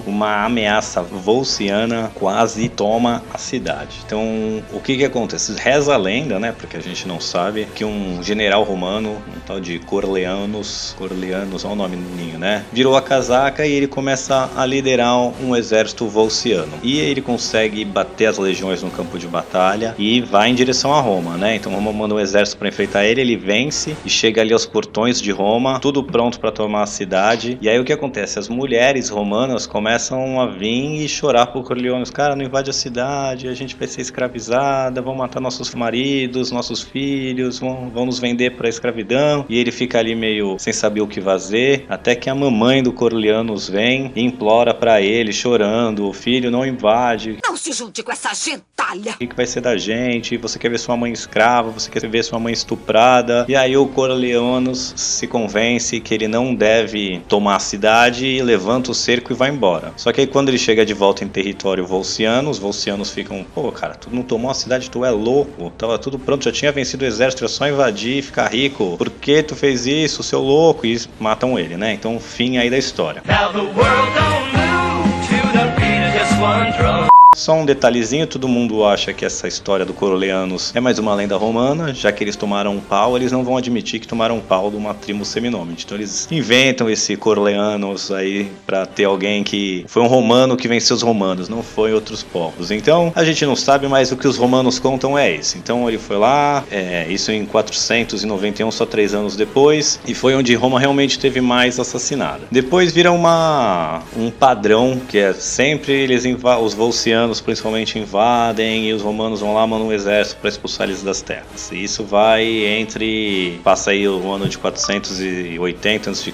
uma 0.07 0.45
ameaça 0.45 1.03
volciana 1.03 2.11
quase 2.15 2.69
toma 2.69 3.23
a 3.33 3.39
cidade. 3.39 3.99
Então, 4.05 4.63
o 4.73 4.81
que 4.81 4.97
que 4.97 5.05
acontece? 5.05 5.55
Reza 5.59 5.95
a 5.95 5.97
lenda, 5.97 6.39
né? 6.39 6.53
Porque 6.57 6.77
a 6.77 6.81
gente 6.81 7.07
não 7.07 7.21
sabe 7.21 7.67
que 7.75 7.85
um 7.85 8.23
general 8.23 8.63
romano, 8.63 9.23
um 9.35 9.41
tal 9.47 9.61
de 9.61 9.79
Corleanos, 9.81 10.95
Corleanos, 10.99 11.65
olha 11.65 11.73
o 11.73 11.77
nome 11.77 11.97
do 11.97 12.17
ninho, 12.17 12.39
né? 12.39 12.65
Virou 12.73 12.97
a 12.97 13.03
casaca 13.03 13.67
e 13.67 13.73
ele 13.73 13.87
começa 13.87 14.51
a 14.57 14.65
liderar 14.65 15.17
um 15.17 15.55
exército 15.57 16.07
volciano. 16.07 16.73
E 16.83 16.99
ele 16.99 17.21
consegue 17.21 17.85
bater 17.85 18.27
as 18.27 18.39
legiões 18.39 18.83
no 18.83 18.91
campo 18.91 19.19
de 19.19 19.27
batalha 19.27 19.95
e 19.99 20.21
vai 20.21 20.51
em 20.51 20.55
direção 20.55 20.95
a 20.95 21.01
Roma, 21.01 21.37
né? 21.37 21.56
Então 21.57 21.73
Roma 21.73 21.93
manda 21.93 22.15
um 22.15 22.21
exército 22.21 22.59
para 22.59 22.69
enfrentar 22.69 23.05
ele, 23.05 23.21
ele 23.21 23.37
vence 23.37 23.97
e 24.05 24.11
chega 24.11 24.41
ali 24.41 24.53
aos 24.53 24.67
portões 24.67 25.21
de 25.21 25.31
Roma, 25.31 25.81
tudo 25.81 26.05
pronto 26.05 26.39
para 26.39 26.53
tomar 26.53 26.83
a 26.83 26.87
cidade. 26.87 27.59
E 27.61 27.69
aí 27.69 27.79
o 27.79 27.85
que 27.85 27.93
acontece? 27.93 28.39
As 28.39 28.49
mulheres 28.49 29.09
romanas 29.09 29.67
começam 29.67 30.41
a 30.41 30.47
vir 30.47 31.05
e 31.05 31.09
chorar 31.09 31.47
por 31.47 31.65
Corleone. 31.65 32.05
Cara, 32.13 32.37
não 32.37 32.45
invade 32.45 32.71
a 32.71 32.73
cidade, 32.73 33.49
a 33.49 33.55
gente 33.55 33.75
vai 33.75 33.89
ser 33.89 34.03
escravizada, 34.03 35.01
vão 35.01 35.15
matar 35.15 35.41
nossos 35.41 35.75
maridos, 35.75 36.51
nossos 36.51 36.83
filhos, 36.83 37.59
vão, 37.59 37.91
vão 37.91 38.07
nos 38.07 38.19
vender 38.19 38.57
para 38.57 38.69
escravidão. 38.69 39.45
E 39.49 39.59
ele 39.59 39.73
fica 39.73 39.99
ali 39.99 40.15
meio 40.15 40.57
sem 40.59 40.73
saber 40.73 41.01
o 41.01 41.07
que 41.07 41.21
fazer, 41.21 41.87
até 41.89 42.15
que 42.15 42.29
a 42.29 42.35
mamãe 42.35 42.83
do 42.83 42.93
Corleanos 42.93 43.69
vem 43.69 44.13
e 44.15 44.23
implora 44.23 44.75
para 44.75 45.01
ele, 45.01 45.33
chorando: 45.33 46.07
o 46.07 46.13
filho 46.13 46.51
não 46.51 46.67
invade. 46.67 47.39
Não 47.43 47.57
se 47.57 47.73
junte 47.73 48.03
com 48.03 48.13
essa 48.13 48.35
gentalha. 48.35 49.13
O 49.13 49.19
que, 49.19 49.27
que 49.27 49.37
vai 49.37 49.47
ser 49.47 49.61
da 49.61 49.77
gente? 49.77 50.37
Você 50.37 50.59
quer 50.59 50.71
ver 50.71 50.79
sua 50.79 50.97
mãe 50.97 51.13
escrava? 51.13 51.46
Você 51.75 51.91
quer 51.91 52.07
ver 52.09 52.25
sua 52.25 52.38
mãe 52.38 52.53
estuprada? 52.53 53.45
E 53.49 53.55
aí 53.55 53.76
o 53.76 53.87
Corleonos 53.87 54.95
se 54.97 55.26
convence 55.26 56.00
que 56.00 56.12
ele 56.12 56.26
não 56.26 56.55
deve 56.55 57.23
tomar 57.29 57.57
a 57.57 57.61
cidade 57.61 58.26
e 58.26 58.43
levanta 58.43 58.91
o 58.91 58.95
cerco 58.95 59.33
e 59.33 59.37
vai 59.37 59.50
embora. 59.50 59.93
Só 59.97 60.12
que 60.12 60.21
aí 60.21 60.26
quando 60.26 60.49
ele 60.49 60.59
chega 60.59 60.85
de 60.85 60.93
volta 60.93 61.25
em 61.25 61.29
território 61.29 61.87
volciano, 61.87 62.50
os 62.50 62.59
volcianos 62.59 63.11
ficam, 63.11 63.45
pô, 63.55 63.71
cara, 63.71 63.95
tu 63.95 64.11
não 64.12 64.23
tomou 64.23 64.50
a 64.50 64.55
cidade, 64.55 64.91
tu 64.91 65.05
é 65.05 65.11
louco. 65.11 65.71
Tava 65.79 65.99
tudo 65.99 66.19
pronto, 66.19 66.45
já 66.45 66.53
tinha 66.53 66.73
vencido 66.73 67.05
o 67.05 67.09
exército, 67.09 67.45
é 67.45 67.49
só 67.49 67.69
invadir 67.69 68.19
e 68.19 68.23
ficar 68.23 68.49
rico. 68.49 68.97
Por 68.97 69.11
que 69.11 69.43
tu 69.43 69.55
fez 69.55 69.87
isso, 69.87 70.23
seu 70.23 70.41
louco? 70.41 70.85
E 70.87 71.00
matam 71.21 71.59
ele, 71.59 71.76
né? 71.76 71.93
Então, 71.93 72.19
fim 72.19 72.59
aí 72.59 72.69
da 72.69 72.79
história. 72.79 73.23
Now 73.26 73.53
the 73.53 73.59
world 73.59 74.11
don't 74.15 74.57
move 74.57 75.26
to 75.29 75.53
the 75.53 75.65
beat 75.76 76.03
of 76.07 76.19
just 76.19 76.41
one 76.41 76.73
drum. 76.76 77.06
Só 77.37 77.52
um 77.52 77.66
detalhezinho, 77.66 78.26
todo 78.26 78.49
mundo 78.49 78.83
acha 78.83 79.12
que 79.12 79.23
essa 79.23 79.47
história 79.47 79.85
do 79.85 79.93
Corleanos 79.93 80.73
é 80.75 80.81
mais 80.81 80.99
uma 80.99 81.14
lenda 81.14 81.37
romana, 81.37 81.93
já 81.93 82.11
que 82.11 82.25
eles 82.25 82.35
tomaram 82.35 82.75
um 82.75 82.81
pau, 82.81 83.14
eles 83.14 83.31
não 83.31 83.45
vão 83.45 83.59
admitir 83.59 84.00
que 84.00 84.09
tomaram 84.09 84.38
um 84.38 84.40
pau 84.40 84.71
de 84.71 84.76
uma 84.78 84.95
tribo 84.95 85.23
seminômide. 85.23 85.85
Então 85.85 85.99
eles 85.99 86.26
inventam 86.31 86.88
esse 86.88 87.14
Corleanos 87.14 88.11
aí 88.11 88.50
para 88.66 88.87
ter 88.87 89.05
alguém 89.05 89.45
que 89.45 89.85
foi 89.87 90.02
um 90.02 90.07
romano 90.07 90.57
que 90.57 90.66
venceu 90.66 90.97
os 90.97 91.02
romanos, 91.02 91.47
não 91.47 91.62
foi 91.62 91.93
outros 91.93 92.23
povos. 92.23 92.71
Então 92.71 93.12
a 93.14 93.23
gente 93.23 93.45
não 93.45 93.55
sabe, 93.55 93.87
mas 93.87 94.11
o 94.11 94.16
que 94.16 94.26
os 94.26 94.38
romanos 94.38 94.78
contam 94.78 95.19
é 95.19 95.31
isso. 95.31 95.59
Então 95.59 95.87
ele 95.87 95.99
foi 95.99 96.16
lá, 96.16 96.64
é, 96.71 97.07
isso 97.11 97.31
em 97.31 97.45
491, 97.45 98.71
só 98.71 98.87
três 98.87 99.12
anos 99.12 99.37
depois, 99.37 100.00
e 100.09 100.14
foi 100.14 100.35
onde 100.35 100.55
Roma 100.55 100.81
realmente 100.81 101.19
teve 101.19 101.43
mais 101.43 101.78
assassinada. 101.78 102.45
Depois 102.50 102.93
vira 102.93 103.12
uma 103.12 104.00
um 104.16 104.31
padrão 104.31 104.99
que 105.07 105.19
é 105.19 105.35
sempre 105.35 105.93
eles 105.93 106.25
os 106.62 106.73
volcianos 106.73 107.25
principalmente 107.40 107.99
invadem 107.99 108.88
e 108.88 108.92
os 108.92 109.02
romanos 109.02 109.40
vão 109.40 109.54
lá 109.54 109.66
mandam 109.66 109.88
um 109.88 109.92
exército 109.92 110.40
para 110.40 110.49
expulsar 110.49 110.88
eles 110.88 111.02
das 111.02 111.21
terras. 111.21 111.71
E 111.73 111.83
isso 111.83 112.04
vai 112.04 112.45
entre 112.45 113.61
passa 113.62 113.90
aí 113.90 114.09
o 114.09 114.30
ano 114.30 114.49
de 114.49 114.59
480 114.59 116.11
a.C., 116.11 116.33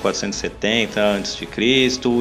470 0.00 1.00
a.C. 1.00 1.48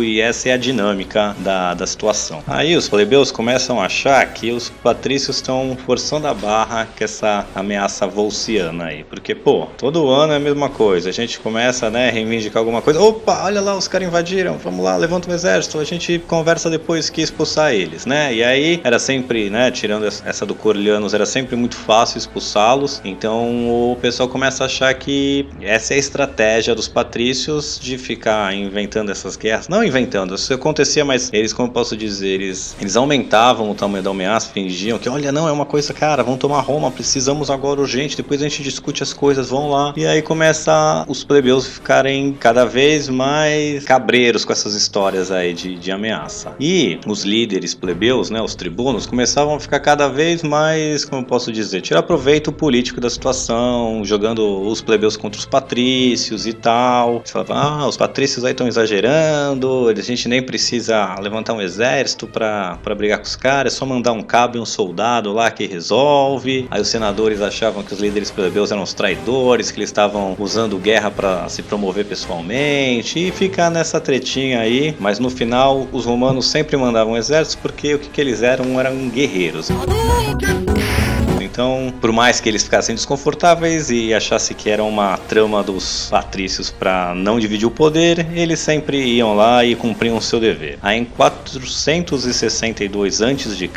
e 0.04 0.22
essa 0.22 0.50
é 0.50 0.54
a 0.54 0.58
dinâmica 0.58 1.36
da, 1.40 1.74
da 1.74 1.88
situação. 1.88 2.44
Aí 2.48 2.76
os 2.76 2.88
plebeus 2.88 3.32
começam 3.32 3.82
a 3.82 3.86
achar 3.86 4.26
que 4.34 4.52
os 4.52 4.70
patrícios 4.70 5.38
estão 5.38 5.78
forçando 5.86 6.28
a 6.28 6.34
barra 6.34 6.88
com 6.98 7.04
essa 7.04 7.46
ameaça 7.56 8.08
volciana 8.08 8.86
aí, 8.86 9.04
porque 9.04 9.34
pô, 9.36 9.68
todo 9.78 10.10
ano 10.10 10.34
é 10.34 10.38
a 10.38 10.40
mesma 10.40 10.70
coisa. 10.70 11.10
A 11.10 11.14
gente 11.14 11.40
começa, 11.40 11.90
né, 11.90 12.10
reivindicar 12.10 12.60
alguma 12.60 12.82
coisa. 12.82 13.00
Opa, 13.00 13.44
olha 13.46 13.62
lá, 13.62 13.76
os 13.76 13.88
caras 13.88 14.08
invadiram. 14.08 14.58
Vamos 14.58 14.84
lá, 14.84 14.96
levanta 14.96 15.30
um 15.30 15.34
exército. 15.34 15.80
A 15.80 15.84
gente 15.84 16.20
conversa 16.20 16.70
depois 16.70 17.10
que 17.10 17.22
expulsar 17.22 17.74
eles, 17.74 18.06
né? 18.08 18.34
E 18.34 18.44
aí 18.44 18.82
era 18.84 18.98
sempre, 18.98 19.50
né, 19.50 19.70
tirando 19.70 20.06
essa 20.06 20.46
do 20.46 20.56
Corlianos, 20.56 21.14
era 21.14 21.26
sempre 21.26 21.56
muito 21.56 21.76
fácil 21.76 22.18
expulsá-los. 22.18 23.02
Então 23.04 23.92
o 23.92 23.98
pessoal 24.02 24.30
começa 24.30 24.64
a 24.64 24.68
achar 24.68 24.94
que 24.94 25.46
essa 25.62 25.94
é 25.94 25.98
a 25.98 26.00
estratégia 26.00 26.74
dos 26.74 26.88
patrícios 26.88 27.80
de 27.80 27.98
ficar 27.98 28.54
inventando 28.56 29.12
essas 29.12 29.36
guerras. 29.36 29.68
Não 29.68 29.84
inventando, 29.84 30.36
isso 30.36 30.54
acontecia, 30.54 31.04
mas 31.04 31.30
eles, 31.34 31.54
como 31.54 31.68
eu 31.68 31.74
posso 31.74 31.98
dizer, 31.98 32.42
eles, 32.42 32.76
eles 32.80 32.96
aumentavam 32.96 33.70
o 33.70 33.76
tamanho 33.76 34.04
da 34.04 34.10
ameaça, 34.10 34.50
fingiam 34.52 34.98
que, 34.98 35.10
olha, 35.10 35.32
não, 35.32 35.48
é 35.48 35.52
uma 35.52 35.66
coisa, 35.66 35.94
cara, 35.94 36.24
vamos 36.24 36.40
tomar 36.40 36.62
Roma, 36.62 36.90
precisamos 36.90 37.50
agora 37.50 37.82
urgente, 37.82 38.16
depois 38.16 38.42
a 38.42 38.48
gente 38.48 38.64
discute 38.64 39.04
as 39.04 39.14
coisas, 39.14 39.50
vão 39.50 39.70
lá. 39.70 39.94
E 39.98 40.06
aí 40.06 40.22
começa 40.22 41.06
os 41.08 41.24
plebeus 41.24 41.68
ficarem 41.68 42.34
cada 42.34 42.66
vez 42.66 43.10
mais 43.10 43.84
cabreiros 43.84 44.46
com 44.46 44.54
essas 44.54 44.74
histórias 44.74 45.32
aí 45.32 45.54
de, 45.54 45.76
de 45.76 45.92
ameaça. 45.92 46.54
E 46.60 47.00
os 47.06 47.24
líderes 47.24 47.74
plebeus 47.74 47.97
plebeus, 47.98 48.30
né, 48.30 48.40
os 48.40 48.54
tribunos, 48.54 49.08
começavam 49.08 49.56
a 49.56 49.60
ficar 49.60 49.80
cada 49.80 50.08
vez 50.08 50.44
mais, 50.44 51.04
como 51.04 51.24
eu 51.24 51.26
posso 51.26 51.52
dizer, 51.52 51.82
tirar 51.82 52.04
proveito 52.04 52.52
político 52.52 53.02
da 53.02 53.10
situação, 53.10 54.04
jogando 54.06 54.62
os 54.62 54.82
plebeus 54.82 55.18
contra 55.18 55.40
os 55.40 55.48
patrícios 55.48 56.46
e 56.46 56.54
tal. 56.54 57.24
Você 57.26 57.34
falava, 57.34 57.56
ah, 57.56 57.88
os 57.88 57.98
patrícios 57.98 58.46
aí 58.46 58.52
estão 58.52 58.68
exagerando, 58.68 59.90
a 59.90 60.02
gente 60.02 60.30
nem 60.30 60.44
precisa 60.44 61.16
levantar 61.20 61.54
um 61.54 61.62
exército 61.62 62.28
para 62.28 62.78
brigar 62.96 63.18
com 63.18 63.26
os 63.26 63.36
caras, 63.36 63.74
é 63.74 63.76
só 63.76 63.84
mandar 63.84 64.12
um 64.12 64.22
cabo 64.22 64.58
e 64.58 64.60
um 64.60 64.66
soldado 64.66 65.34
lá 65.34 65.50
que 65.50 65.66
resolve. 65.66 66.68
Aí 66.70 66.80
os 66.80 66.90
senadores 66.90 67.42
achavam 67.42 67.82
que 67.82 67.94
os 67.94 68.00
líderes 68.00 68.30
plebeus 68.30 68.72
eram 68.72 68.84
os 68.84 68.94
traidores, 68.94 69.72
que 69.72 69.80
eles 69.80 69.90
estavam 69.90 70.36
usando 70.38 70.78
guerra 70.78 71.10
para 71.10 71.50
se 71.50 71.64
promover 71.64 72.06
pessoalmente 72.06 73.28
e 73.28 73.32
ficar 73.32 73.72
nessa 73.72 74.00
tretinha 74.00 74.60
aí. 74.60 74.96
Mas 75.00 75.18
no 75.18 75.32
final, 75.32 75.88
os 75.92 76.06
romanos 76.06 76.48
sempre 76.48 76.78
mandavam 76.78 77.18
exércitos 77.18 77.56
porque 77.56 77.87
porque 77.88 77.96
o 77.96 78.00
que, 78.00 78.10
que 78.10 78.22
eles 78.22 78.42
eram 78.42 78.80
eram 78.80 79.10
guerreiros. 79.10 79.70
Então, 81.58 81.92
por 82.00 82.12
mais 82.12 82.40
que 82.40 82.48
eles 82.48 82.62
ficassem 82.62 82.94
desconfortáveis 82.94 83.90
e 83.90 84.14
achassem 84.14 84.56
que 84.56 84.70
era 84.70 84.84
uma 84.84 85.18
trama 85.18 85.64
dos 85.64 86.08
patrícios 86.12 86.70
para 86.70 87.16
não 87.16 87.40
dividir 87.40 87.66
o 87.66 87.72
poder, 87.72 88.28
eles 88.38 88.60
sempre 88.60 89.04
iam 89.04 89.34
lá 89.34 89.66
e 89.66 89.76
cumpriam 89.76 90.18
o 90.18 90.22
seu 90.22 90.40
dever. 90.40 90.78
Aí 90.84 91.00
em 91.00 91.06
462 91.06 93.24
a.C., 93.24 93.72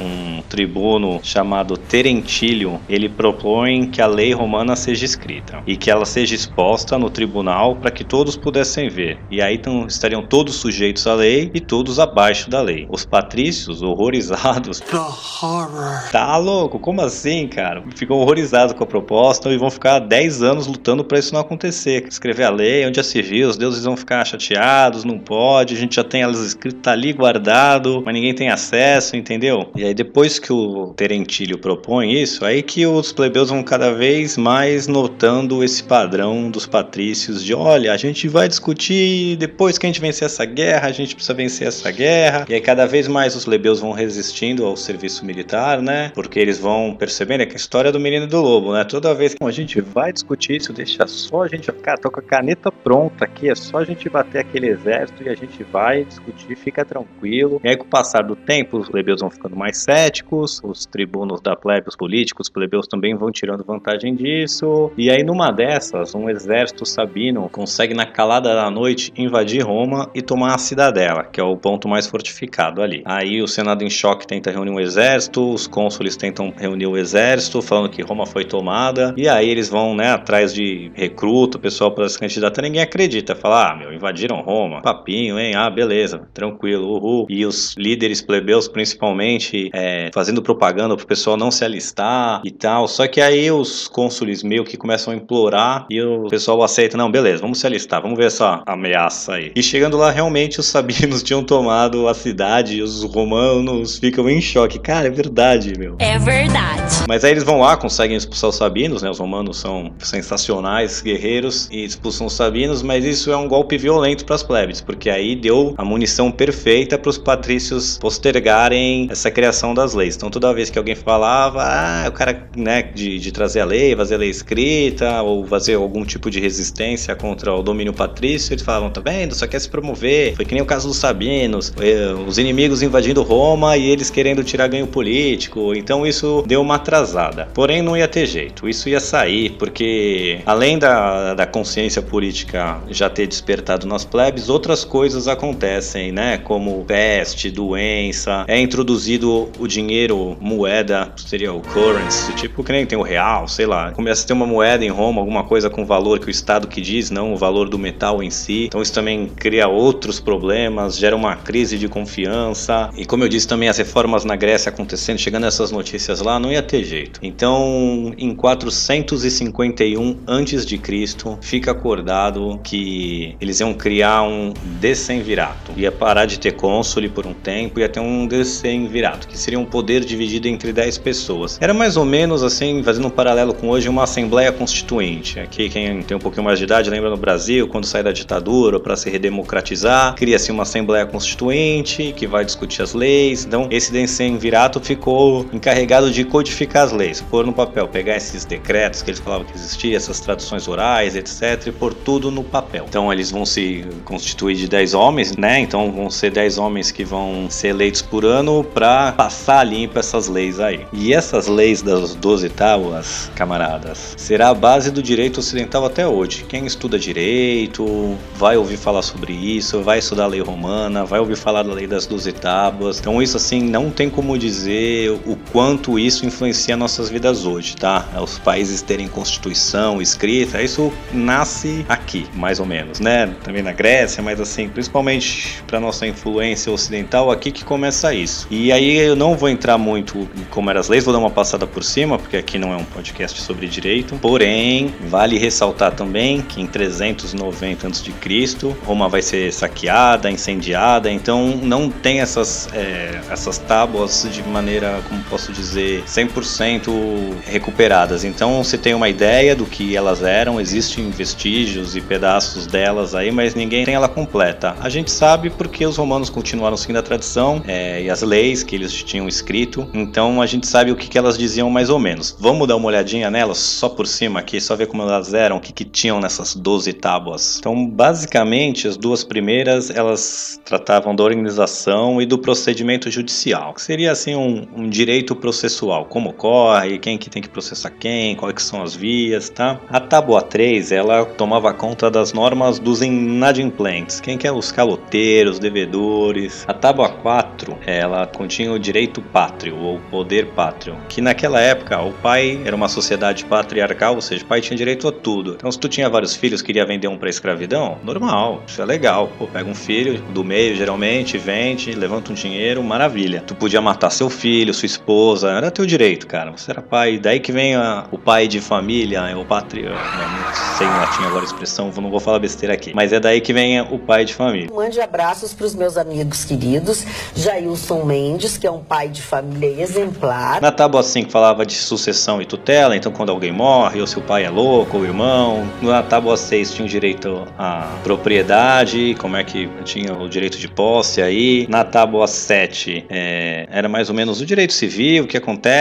um 0.00 0.40
tribuno 0.48 1.20
chamado 1.22 1.76
Terentílio, 1.76 2.80
ele 2.88 3.06
propõe 3.06 3.90
que 3.90 4.00
a 4.00 4.06
lei 4.06 4.32
romana 4.32 4.74
seja 4.74 5.04
escrita 5.04 5.62
e 5.66 5.76
que 5.76 5.90
ela 5.90 6.06
seja 6.06 6.34
exposta 6.34 6.98
no 6.98 7.10
tribunal 7.10 7.76
para 7.76 7.90
que 7.90 8.02
todos 8.02 8.34
pudessem 8.34 8.88
ver. 8.88 9.18
E 9.30 9.42
aí 9.42 9.56
então, 9.56 9.86
estariam 9.86 10.22
todos 10.22 10.54
sujeitos 10.54 11.06
à 11.06 11.12
lei 11.12 11.50
e 11.52 11.60
todos 11.60 11.98
abaixo 11.98 12.48
da 12.48 12.62
lei. 12.62 12.86
Os 12.88 13.04
patrícios, 13.04 13.82
horrorizados, 13.82 14.80
The 14.80 14.96
horror. 14.96 16.08
tá 16.10 16.38
louco? 16.38 16.78
Como 16.78 17.02
assim, 17.02 17.09
cara? 17.48 17.82
Ficam 17.94 18.16
horrorizados 18.16 18.74
com 18.74 18.84
a 18.84 18.86
proposta 18.86 19.50
e 19.50 19.56
vão 19.56 19.70
ficar 19.70 19.98
10 19.98 20.42
anos 20.42 20.66
lutando 20.66 21.04
para 21.04 21.18
isso 21.18 21.32
não 21.32 21.40
acontecer. 21.40 22.06
Escrever 22.08 22.44
a 22.44 22.50
lei, 22.50 22.86
onde 22.86 22.96
já 22.96 23.02
se 23.02 23.20
os 23.44 23.56
deuses 23.56 23.84
vão 23.84 23.96
ficar 23.96 24.24
chateados, 24.24 25.04
não 25.04 25.18
pode, 25.18 25.74
a 25.74 25.76
gente 25.76 25.96
já 25.96 26.04
tem 26.04 26.22
elas 26.22 26.40
escritas 26.40 26.80
tá 26.82 26.92
ali 26.92 27.12
guardado, 27.12 28.02
mas 28.04 28.14
ninguém 28.14 28.34
tem 28.34 28.48
acesso, 28.48 29.16
entendeu? 29.16 29.70
E 29.76 29.84
aí 29.84 29.94
depois 29.94 30.38
que 30.38 30.52
o 30.52 30.92
Terentílio 30.96 31.58
propõe 31.58 32.12
isso, 32.12 32.44
aí 32.44 32.62
que 32.62 32.86
os 32.86 33.12
plebeus 33.12 33.50
vão 33.50 33.62
cada 33.62 33.92
vez 33.92 34.36
mais 34.36 34.86
notando 34.86 35.62
esse 35.62 35.82
padrão 35.82 36.50
dos 36.50 36.66
patrícios 36.66 37.44
de, 37.44 37.54
olha, 37.54 37.92
a 37.92 37.96
gente 37.96 38.28
vai 38.28 38.48
discutir 38.48 39.36
depois 39.36 39.78
que 39.78 39.86
a 39.86 39.88
gente 39.88 40.00
vencer 40.00 40.26
essa 40.26 40.44
guerra, 40.44 40.88
a 40.88 40.92
gente 40.92 41.14
precisa 41.14 41.34
vencer 41.34 41.68
essa 41.68 41.90
guerra. 41.90 42.46
E 42.48 42.54
aí 42.54 42.60
cada 42.60 42.86
vez 42.86 43.06
mais 43.08 43.34
os 43.36 43.44
plebeus 43.44 43.80
vão 43.80 43.92
resistindo 43.92 44.64
ao 44.64 44.76
serviço 44.76 45.24
militar, 45.24 45.82
né? 45.82 46.10
Porque 46.14 46.38
eles 46.38 46.58
vão 46.58 46.94
percebendo 47.00 47.40
é 47.40 47.46
que 47.46 47.54
a 47.54 47.56
história 47.56 47.90
do 47.90 47.98
menino 47.98 48.26
e 48.26 48.28
do 48.28 48.42
lobo, 48.42 48.74
né? 48.74 48.84
Toda 48.84 49.14
vez 49.14 49.32
que 49.32 49.42
a 49.42 49.50
gente 49.50 49.80
vai 49.80 50.12
discutir 50.12 50.56
isso, 50.56 50.70
deixa 50.70 51.06
só 51.06 51.44
a 51.44 51.48
gente, 51.48 51.72
cara, 51.72 51.96
tô 51.96 52.10
com 52.10 52.20
a 52.20 52.22
caneta 52.22 52.70
pronta 52.70 53.24
aqui, 53.24 53.48
é 53.48 53.54
só 53.54 53.78
a 53.78 53.84
gente 53.84 54.06
bater 54.10 54.40
aquele 54.40 54.68
exército 54.68 55.22
e 55.22 55.30
a 55.30 55.34
gente 55.34 55.64
vai 55.64 56.04
discutir, 56.04 56.54
fica 56.56 56.84
tranquilo. 56.84 57.58
E 57.64 57.68
aí 57.70 57.76
com 57.76 57.84
o 57.84 57.88
passar 57.88 58.22
do 58.22 58.36
tempo, 58.36 58.76
os 58.76 58.90
plebeus 58.90 59.22
vão 59.22 59.30
ficando 59.30 59.56
mais 59.56 59.78
céticos, 59.78 60.60
os 60.62 60.84
tribunos 60.84 61.40
da 61.40 61.56
plebe, 61.56 61.88
os 61.88 61.96
políticos, 61.96 62.48
os 62.48 62.52
plebeus 62.52 62.86
também 62.86 63.16
vão 63.16 63.32
tirando 63.32 63.64
vantagem 63.64 64.14
disso. 64.14 64.92
E 64.98 65.10
aí 65.10 65.24
numa 65.24 65.50
dessas, 65.50 66.14
um 66.14 66.28
exército 66.28 66.84
sabino 66.84 67.48
consegue 67.48 67.94
na 67.94 68.04
calada 68.04 68.54
da 68.54 68.70
noite 68.70 69.10
invadir 69.16 69.62
Roma 69.62 70.10
e 70.14 70.20
tomar 70.20 70.54
a 70.54 70.58
cidadela, 70.58 71.24
que 71.24 71.40
é 71.40 71.44
o 71.44 71.56
ponto 71.56 71.88
mais 71.88 72.06
fortificado 72.06 72.82
ali. 72.82 73.02
Aí 73.06 73.40
o 73.40 73.48
Senado 73.48 73.82
em 73.82 73.90
choque 73.90 74.26
tenta 74.26 74.50
reunir 74.50 74.70
um 74.70 74.80
exército, 74.80 75.50
os 75.50 75.66
cônsules 75.66 76.14
tentam 76.14 76.52
reunir 76.54 76.79
o 76.86 76.96
exército, 76.96 77.62
falando 77.62 77.90
que 77.90 78.02
Roma 78.02 78.26
foi 78.26 78.44
tomada. 78.44 79.14
E 79.16 79.28
aí 79.28 79.48
eles 79.48 79.68
vão, 79.68 79.94
né, 79.94 80.10
atrás 80.12 80.52
de 80.52 80.90
recruta, 80.94 81.58
pessoal 81.58 81.92
para 81.92 82.08
se 82.08 82.18
candidatar. 82.18 82.62
Ninguém 82.62 82.82
acredita. 82.82 83.34
Fala, 83.34 83.70
ah, 83.70 83.76
meu, 83.76 83.92
invadiram 83.92 84.40
Roma. 84.40 84.80
Papinho, 84.82 85.38
hein? 85.38 85.54
Ah, 85.54 85.70
beleza, 85.70 86.28
tranquilo, 86.32 86.86
uhul. 86.86 87.26
E 87.28 87.44
os 87.44 87.74
líderes 87.76 88.20
plebeus, 88.20 88.68
principalmente, 88.68 89.70
é, 89.72 90.10
fazendo 90.12 90.42
propaganda 90.42 90.96
pro 90.96 91.06
pessoal 91.06 91.36
não 91.36 91.50
se 91.50 91.64
alistar 91.64 92.42
e 92.44 92.50
tal. 92.50 92.88
Só 92.88 93.06
que 93.06 93.20
aí 93.20 93.50
os 93.50 93.88
cônsules 93.88 94.42
meio 94.42 94.64
que 94.64 94.76
começam 94.76 95.12
a 95.12 95.16
implorar 95.16 95.86
e 95.90 96.00
o 96.00 96.28
pessoal 96.28 96.62
aceita. 96.62 96.96
Não, 96.96 97.10
beleza, 97.10 97.42
vamos 97.42 97.58
se 97.58 97.66
alistar, 97.66 98.02
vamos 98.02 98.18
ver 98.18 98.26
essa 98.26 98.62
ameaça 98.66 99.34
aí. 99.34 99.52
E 99.54 99.62
chegando 99.62 99.96
lá, 99.96 100.10
realmente 100.10 100.60
os 100.60 100.66
sabinos 100.66 101.22
tinham 101.24 101.42
tomado 101.42 102.08
a 102.08 102.14
cidade 102.14 102.76
e 102.76 102.82
os 102.82 103.02
romanos 103.04 103.98
ficam 103.98 104.28
em 104.28 104.40
choque. 104.40 104.78
Cara, 104.78 105.06
é 105.06 105.10
verdade, 105.10 105.72
meu. 105.78 105.96
É 105.98 106.18
verdade. 106.18 106.69
Verdade. 106.74 107.04
Mas 107.08 107.24
aí 107.24 107.32
eles 107.32 107.42
vão 107.42 107.60
lá, 107.60 107.76
conseguem 107.76 108.16
expulsar 108.16 108.50
os 108.50 108.56
sabinos, 108.56 109.02
né? 109.02 109.10
Os 109.10 109.18
romanos 109.18 109.58
são 109.58 109.92
sensacionais, 109.98 111.00
guerreiros, 111.00 111.68
e 111.70 111.84
expulsam 111.84 112.26
os 112.26 112.34
sabinos, 112.34 112.82
mas 112.82 113.04
isso 113.04 113.30
é 113.30 113.36
um 113.36 113.48
golpe 113.48 113.76
violento 113.76 114.24
para 114.24 114.34
as 114.34 114.42
plebes, 114.42 114.80
porque 114.80 115.10
aí 115.10 115.34
deu 115.34 115.74
a 115.76 115.84
munição 115.84 116.30
perfeita 116.30 116.98
para 116.98 117.10
os 117.10 117.18
patrícios 117.18 117.98
postergarem 117.98 119.08
essa 119.10 119.30
criação 119.30 119.74
das 119.74 119.94
leis. 119.94 120.16
Então 120.16 120.30
toda 120.30 120.52
vez 120.52 120.70
que 120.70 120.78
alguém 120.78 120.94
falava, 120.94 121.62
ah, 121.62 122.08
o 122.08 122.12
cara, 122.12 122.48
né, 122.56 122.82
de, 122.82 123.18
de 123.18 123.32
trazer 123.32 123.60
a 123.60 123.64
lei, 123.64 123.96
fazer 123.96 124.14
a 124.14 124.18
lei 124.18 124.30
escrita, 124.30 125.22
ou 125.22 125.46
fazer 125.46 125.74
algum 125.74 126.04
tipo 126.04 126.30
de 126.30 126.40
resistência 126.40 127.14
contra 127.14 127.54
o 127.54 127.62
domínio 127.62 127.92
patrício, 127.92 128.52
eles 128.52 128.62
falavam, 128.62 128.90
tá 128.90 129.00
vendo, 129.00 129.34
só 129.34 129.46
quer 129.46 129.60
se 129.60 129.68
promover. 129.68 130.36
Foi 130.36 130.44
que 130.44 130.54
nem 130.54 130.62
o 130.62 130.66
caso 130.66 130.88
dos 130.88 130.98
sabinos, 130.98 131.72
eh, 131.80 132.14
os 132.26 132.38
inimigos 132.38 132.82
invadindo 132.82 133.22
Roma 133.22 133.76
e 133.76 133.88
eles 133.90 134.10
querendo 134.10 134.44
tirar 134.44 134.68
ganho 134.68 134.86
político. 134.86 135.74
Então 135.74 136.06
isso 136.06 136.44
deu 136.46 136.59
uma 136.62 136.76
atrasada. 136.76 137.48
Porém, 137.54 137.82
não 137.82 137.96
ia 137.96 138.08
ter 138.08 138.26
jeito, 138.26 138.68
isso 138.68 138.88
ia 138.88 139.00
sair, 139.00 139.50
porque 139.58 140.40
além 140.46 140.78
da, 140.78 141.34
da 141.34 141.46
consciência 141.46 142.02
política 142.02 142.78
já 142.88 143.08
ter 143.08 143.26
despertado 143.26 143.86
nas 143.86 144.04
plebes, 144.04 144.48
outras 144.48 144.84
coisas 144.84 145.28
acontecem, 145.28 146.12
né? 146.12 146.38
Como 146.38 146.84
peste, 146.84 147.50
doença, 147.50 148.44
é 148.48 148.58
introduzido 148.60 149.50
o 149.58 149.66
dinheiro, 149.66 150.36
moeda, 150.40 151.12
seria 151.16 151.52
o 151.52 151.60
currency, 151.60 152.32
tipo 152.34 152.62
que 152.64 152.72
nem 152.72 152.86
tem 152.86 152.98
o 152.98 153.02
real, 153.02 153.48
sei 153.48 153.66
lá. 153.66 153.90
Começa 153.92 154.24
a 154.24 154.26
ter 154.26 154.32
uma 154.32 154.46
moeda 154.46 154.84
em 154.84 154.88
Roma, 154.88 155.20
alguma 155.20 155.44
coisa 155.44 155.70
com 155.70 155.84
valor 155.84 156.18
que 156.18 156.26
o 156.26 156.30
Estado 156.30 156.66
que 156.66 156.80
diz, 156.80 157.10
não 157.10 157.32
o 157.32 157.36
valor 157.36 157.68
do 157.68 157.78
metal 157.78 158.22
em 158.22 158.30
si. 158.30 158.66
Então 158.66 158.82
isso 158.82 158.92
também 158.92 159.26
cria 159.28 159.68
outros 159.68 160.20
problemas, 160.20 160.96
gera 160.96 161.16
uma 161.16 161.36
crise 161.36 161.78
de 161.78 161.88
confiança. 161.88 162.90
E 162.96 163.04
como 163.04 163.24
eu 163.24 163.28
disse 163.28 163.46
também, 163.46 163.68
as 163.68 163.78
reformas 163.78 164.24
na 164.24 164.36
Grécia 164.36 164.70
acontecendo, 164.70 165.18
chegando 165.18 165.46
essas 165.46 165.70
notícias 165.70 166.20
lá, 166.20 166.38
não 166.38 166.49
ia 166.50 166.62
ter 166.62 166.84
jeito. 166.84 167.20
Então, 167.22 168.12
em 168.16 168.34
451 168.34 170.16
antes 170.26 170.64
de 170.66 170.78
Cristo, 170.78 171.38
fica 171.40 171.70
acordado 171.70 172.60
que 172.62 173.36
eles 173.40 173.60
iam 173.60 173.74
criar 173.74 174.22
um 174.22 174.52
decemvirato. 174.80 175.72
Ia 175.76 175.92
parar 175.92 176.26
de 176.26 176.38
ter 176.38 176.52
cônsule 176.52 177.08
por 177.08 177.26
um 177.26 177.34
tempo, 177.34 177.80
ia 177.80 177.88
ter 177.88 178.00
um 178.00 178.26
decemvirato, 178.26 179.28
que 179.28 179.38
seria 179.38 179.58
um 179.58 179.64
poder 179.64 180.04
dividido 180.04 180.48
entre 180.48 180.72
10 180.72 180.98
pessoas. 180.98 181.58
Era 181.60 181.74
mais 181.74 181.96
ou 181.96 182.04
menos 182.04 182.42
assim, 182.42 182.82
fazendo 182.82 183.06
um 183.06 183.10
paralelo 183.10 183.54
com 183.54 183.68
hoje, 183.68 183.88
uma 183.88 184.04
assembleia 184.04 184.52
constituinte. 184.52 185.38
Aqui 185.38 185.68
quem 185.68 186.02
tem 186.02 186.16
um 186.16 186.20
pouquinho 186.20 186.44
mais 186.44 186.58
de 186.58 186.64
idade 186.64 186.90
lembra 186.90 187.10
no 187.10 187.16
Brasil, 187.16 187.68
quando 187.68 187.84
sai 187.84 188.02
da 188.02 188.12
ditadura 188.12 188.80
para 188.80 188.96
se 188.96 189.08
redemocratizar, 189.10 190.14
cria-se 190.14 190.50
uma 190.50 190.62
assembleia 190.62 191.06
constituinte 191.06 192.12
que 192.16 192.26
vai 192.26 192.44
discutir 192.44 192.82
as 192.82 192.94
leis. 192.94 193.44
Então, 193.44 193.68
esse 193.70 193.92
decemvirato 193.92 194.80
ficou 194.80 195.46
encarregado 195.52 196.10
de 196.10 196.24
codificar 196.40 196.84
as 196.84 196.92
leis, 196.92 197.20
pôr 197.20 197.44
no 197.44 197.52
papel, 197.52 197.86
pegar 197.86 198.16
esses 198.16 198.46
decretos 198.46 199.02
que 199.02 199.10
eles 199.10 199.20
falavam 199.20 199.44
que 199.44 199.54
existia, 199.54 199.94
essas 199.94 200.20
traduções 200.20 200.66
orais, 200.66 201.14
etc, 201.14 201.66
e 201.66 201.72
pôr 201.72 201.92
tudo 201.92 202.30
no 202.30 202.42
papel. 202.42 202.86
Então, 202.88 203.12
eles 203.12 203.30
vão 203.30 203.44
se 203.44 203.84
constituir 204.06 204.56
de 204.56 204.66
10 204.66 204.94
homens, 204.94 205.36
né? 205.36 205.60
Então, 205.60 205.92
vão 205.92 206.08
ser 206.08 206.30
10 206.30 206.56
homens 206.56 206.90
que 206.90 207.04
vão 207.04 207.50
ser 207.50 207.68
eleitos 207.68 208.00
por 208.00 208.24
ano 208.24 208.64
para 208.64 209.12
passar 209.12 209.64
limpo 209.64 209.98
essas 209.98 210.28
leis 210.28 210.58
aí. 210.60 210.86
E 210.94 211.12
essas 211.12 211.46
leis 211.46 211.82
das 211.82 212.14
12 212.14 212.48
tábuas, 212.48 213.30
camaradas, 213.34 214.14
será 214.16 214.48
a 214.48 214.54
base 214.54 214.90
do 214.90 215.02
direito 215.02 215.40
ocidental 215.40 215.84
até 215.84 216.08
hoje. 216.08 216.46
Quem 216.48 216.64
estuda 216.64 216.98
direito 216.98 218.16
vai 218.34 218.56
ouvir 218.56 218.78
falar 218.78 219.02
sobre 219.02 219.34
isso, 219.34 219.82
vai 219.82 219.98
estudar 219.98 220.24
a 220.24 220.28
lei 220.28 220.40
romana, 220.40 221.04
vai 221.04 221.20
ouvir 221.20 221.36
falar 221.36 221.64
da 221.64 221.74
lei 221.74 221.86
das 221.86 222.06
12 222.06 222.32
tábuas. 222.32 222.98
Então, 222.98 223.22
isso 223.22 223.36
assim 223.36 223.60
não 223.60 223.90
tem 223.90 224.08
como 224.08 224.38
dizer 224.38 225.10
o 225.26 225.36
quanto 225.52 225.98
isso 225.98 226.29
influencia 226.30 226.76
nossas 226.76 227.10
vidas 227.10 227.44
hoje, 227.44 227.76
tá? 227.76 228.06
Os 228.22 228.38
países 228.38 228.80
terem 228.80 229.08
constituição 229.08 230.00
escrita, 230.00 230.62
isso 230.62 230.92
nasce 231.12 231.84
aqui, 231.88 232.26
mais 232.34 232.60
ou 232.60 232.66
menos, 232.66 233.00
né? 233.00 233.34
Também 233.42 233.62
na 233.62 233.72
Grécia, 233.72 234.22
mas 234.22 234.40
assim, 234.40 234.68
principalmente 234.68 235.62
para 235.66 235.80
nossa 235.80 236.06
influência 236.06 236.72
ocidental, 236.72 237.30
aqui 237.30 237.50
que 237.50 237.64
começa 237.64 238.14
isso. 238.14 238.46
E 238.50 238.72
aí 238.72 238.96
eu 238.96 239.16
não 239.16 239.36
vou 239.36 239.48
entrar 239.48 239.76
muito 239.76 240.18
em 240.36 240.44
como 240.50 240.70
eram 240.70 240.80
as 240.80 240.88
leis, 240.88 241.04
vou 241.04 241.12
dar 241.12 241.18
uma 241.20 241.30
passada 241.30 241.66
por 241.66 241.82
cima, 241.84 242.18
porque 242.18 242.36
aqui 242.36 242.58
não 242.58 242.72
é 242.72 242.76
um 242.76 242.84
podcast 242.84 243.40
sobre 243.40 243.66
direito. 243.66 244.16
Porém, 244.16 244.94
vale 245.08 245.38
ressaltar 245.38 245.92
também 245.92 246.40
que 246.40 246.60
em 246.60 246.66
390 246.66 247.88
a.C., 247.88 248.76
Roma 248.84 249.08
vai 249.08 249.22
ser 249.22 249.52
saqueada, 249.52 250.30
incendiada, 250.30 251.10
então 251.10 251.58
não 251.62 251.90
tem 251.90 252.20
essas, 252.20 252.68
é, 252.72 253.20
essas 253.30 253.58
tábuas 253.58 254.26
de 254.30 254.42
maneira, 254.42 255.00
como 255.08 255.22
posso 255.24 255.52
dizer, 255.52 256.02
100% 256.26 257.42
recuperadas. 257.46 258.24
Então 258.24 258.62
você 258.62 258.76
tem 258.76 258.94
uma 258.94 259.08
ideia 259.08 259.54
do 259.54 259.64
que 259.64 259.96
elas 259.96 260.22
eram, 260.22 260.60
existem 260.60 261.10
vestígios 261.10 261.96
e 261.96 262.00
pedaços 262.00 262.66
delas 262.66 263.14
aí, 263.14 263.30
mas 263.30 263.54
ninguém 263.54 263.84
tem 263.84 263.94
ela 263.94 264.08
completa. 264.08 264.76
A 264.80 264.88
gente 264.88 265.10
sabe 265.10 265.50
porque 265.50 265.86
os 265.86 265.96
romanos 265.96 266.30
continuaram 266.30 266.76
seguindo 266.76 266.98
a 266.98 267.02
tradição 267.02 267.62
é, 267.66 268.02
e 268.02 268.10
as 268.10 268.22
leis 268.22 268.62
que 268.62 268.74
eles 268.74 268.92
tinham 268.92 269.26
escrito, 269.26 269.88
então 269.94 270.42
a 270.42 270.46
gente 270.46 270.66
sabe 270.66 270.90
o 270.90 270.96
que, 270.96 271.08
que 271.08 271.18
elas 271.18 271.38
diziam 271.38 271.70
mais 271.70 271.90
ou 271.90 271.98
menos. 271.98 272.36
Vamos 272.38 272.66
dar 272.68 272.76
uma 272.76 272.86
olhadinha 272.86 273.30
nelas 273.30 273.58
só 273.58 273.88
por 273.88 274.06
cima 274.06 274.40
aqui, 274.40 274.60
só 274.60 274.76
ver 274.76 274.86
como 274.86 275.02
elas 275.02 275.32
eram, 275.34 275.56
o 275.56 275.60
que, 275.60 275.72
que 275.72 275.84
tinham 275.84 276.20
nessas 276.20 276.54
12 276.54 276.92
tábuas. 276.94 277.56
Então, 277.58 277.86
basicamente, 277.86 278.86
as 278.86 278.96
duas 278.96 279.24
primeiras 279.24 279.90
elas 279.90 280.60
tratavam 280.64 281.14
da 281.14 281.22
organização 281.22 282.20
e 282.20 282.26
do 282.26 282.38
procedimento 282.38 283.10
judicial, 283.10 283.74
que 283.74 283.82
seria 283.82 284.12
assim 284.12 284.34
um, 284.34 284.66
um 284.76 284.88
direito 284.88 285.34
processual, 285.34 286.04
como 286.10 286.30
ocorre, 286.30 286.98
quem 286.98 287.16
que 287.16 287.30
tem 287.30 287.40
que 287.40 287.48
processar 287.48 287.90
quem, 287.90 288.34
quais 288.34 288.54
que 288.54 288.62
são 288.62 288.82
as 288.82 288.94
vias, 288.94 289.48
tá? 289.48 289.80
A 289.88 290.00
tábua 290.00 290.42
3, 290.42 290.92
ela 290.92 291.24
tomava 291.24 291.72
conta 291.72 292.10
das 292.10 292.32
normas 292.32 292.78
dos 292.78 293.00
inadimplentes, 293.00 294.20
quem 294.20 294.36
que 294.36 294.46
é 294.46 294.52
os 294.52 294.72
caloteiros, 294.72 295.58
devedores. 295.58 296.64
A 296.66 296.74
tábua 296.74 297.08
4, 297.08 297.78
ela 297.86 298.26
continha 298.26 298.72
o 298.72 298.78
direito 298.78 299.22
pátrio 299.22 299.78
ou 299.78 300.00
poder 300.10 300.46
pátrio, 300.48 300.96
que 301.08 301.20
naquela 301.20 301.60
época 301.60 302.00
o 302.02 302.12
pai 302.12 302.60
era 302.64 302.74
uma 302.74 302.88
sociedade 302.88 303.44
patriarcal, 303.44 304.16
ou 304.16 304.20
seja, 304.20 304.44
o 304.44 304.46
pai 304.48 304.60
tinha 304.60 304.76
direito 304.76 305.06
a 305.06 305.12
tudo. 305.12 305.54
Então, 305.54 305.70
se 305.70 305.78
tu 305.78 305.88
tinha 305.88 306.10
vários 306.10 306.34
filhos, 306.34 306.60
queria 306.60 306.84
vender 306.84 307.06
um 307.06 307.16
para 307.16 307.30
escravidão, 307.30 307.98
normal, 308.02 308.64
isso 308.66 308.82
é 308.82 308.84
legal. 308.84 309.30
Pô, 309.38 309.46
pega 309.46 309.70
um 309.70 309.74
filho 309.74 310.20
do 310.32 310.42
meio, 310.42 310.74
geralmente, 310.74 311.38
vende, 311.38 311.92
levanta 311.92 312.32
um 312.32 312.34
dinheiro, 312.34 312.82
maravilha. 312.82 313.44
Tu 313.46 313.54
podia 313.54 313.80
matar 313.80 314.10
seu 314.10 314.28
filho, 314.28 314.74
sua 314.74 314.86
esposa, 314.86 315.50
era 315.50 315.70
teu 315.70 315.86
direito, 315.90 316.26
cara. 316.26 316.52
Você 316.52 316.70
era 316.70 316.80
pai. 316.80 317.18
Daí 317.18 317.40
que 317.40 317.52
vem 317.52 317.74
a, 317.74 318.06
o 318.10 318.18
pai 318.18 318.46
de 318.46 318.60
família, 318.60 319.20
é 319.28 319.36
o 319.36 319.44
patria, 319.44 319.90
não 319.90 320.54
sei 320.78 320.86
em 320.86 320.90
latim 320.90 321.24
agora 321.24 321.42
a 321.42 321.44
expressão, 321.44 321.90
não 322.00 322.10
vou 322.10 322.20
falar 322.20 322.38
besteira 322.38 322.74
aqui. 322.74 322.92
Mas 322.94 323.12
é 323.12 323.20
daí 323.20 323.40
que 323.40 323.52
vem 323.52 323.80
o 323.80 323.98
pai 323.98 324.24
de 324.24 324.34
família. 324.34 324.70
Mande 324.72 325.00
abraços 325.00 325.52
para 325.52 325.66
os 325.66 325.74
meus 325.74 325.96
amigos 325.96 326.44
queridos, 326.44 327.04
Jailson 327.34 328.04
Mendes, 328.04 328.56
que 328.56 328.66
é 328.66 328.70
um 328.70 328.82
pai 328.82 329.08
de 329.08 329.20
família 329.20 329.82
exemplar. 329.82 330.60
Na 330.60 330.70
tábua 330.70 331.02
5 331.02 331.30
falava 331.30 331.66
de 331.66 331.74
sucessão 331.74 332.40
e 332.40 332.46
tutela, 332.46 332.96
então 332.96 333.10
quando 333.12 333.30
alguém 333.30 333.52
morre, 333.52 334.00
ou 334.00 334.06
seu 334.06 334.22
pai 334.22 334.44
é 334.44 334.50
louco, 334.50 334.98
ou 334.98 335.04
irmão. 335.04 335.68
Na 335.82 336.02
tábua 336.02 336.36
6 336.36 336.74
tinha 336.74 336.86
o 336.86 336.88
direito 336.88 337.46
à 337.58 337.98
propriedade, 338.04 339.16
como 339.18 339.36
é 339.36 339.44
que 339.44 339.68
tinha 339.84 340.14
o 340.14 340.28
direito 340.28 340.58
de 340.58 340.68
posse 340.68 341.20
aí. 341.20 341.66
Na 341.68 341.84
tábua 341.84 342.26
7 342.26 343.06
é, 343.08 343.66
era 343.70 343.88
mais 343.88 344.08
ou 344.08 344.14
menos 344.14 344.40
o 344.40 344.46
direito 344.46 344.72
civil, 344.72 345.24
o 345.24 345.26
que 345.26 345.36
acontece. 345.36 345.79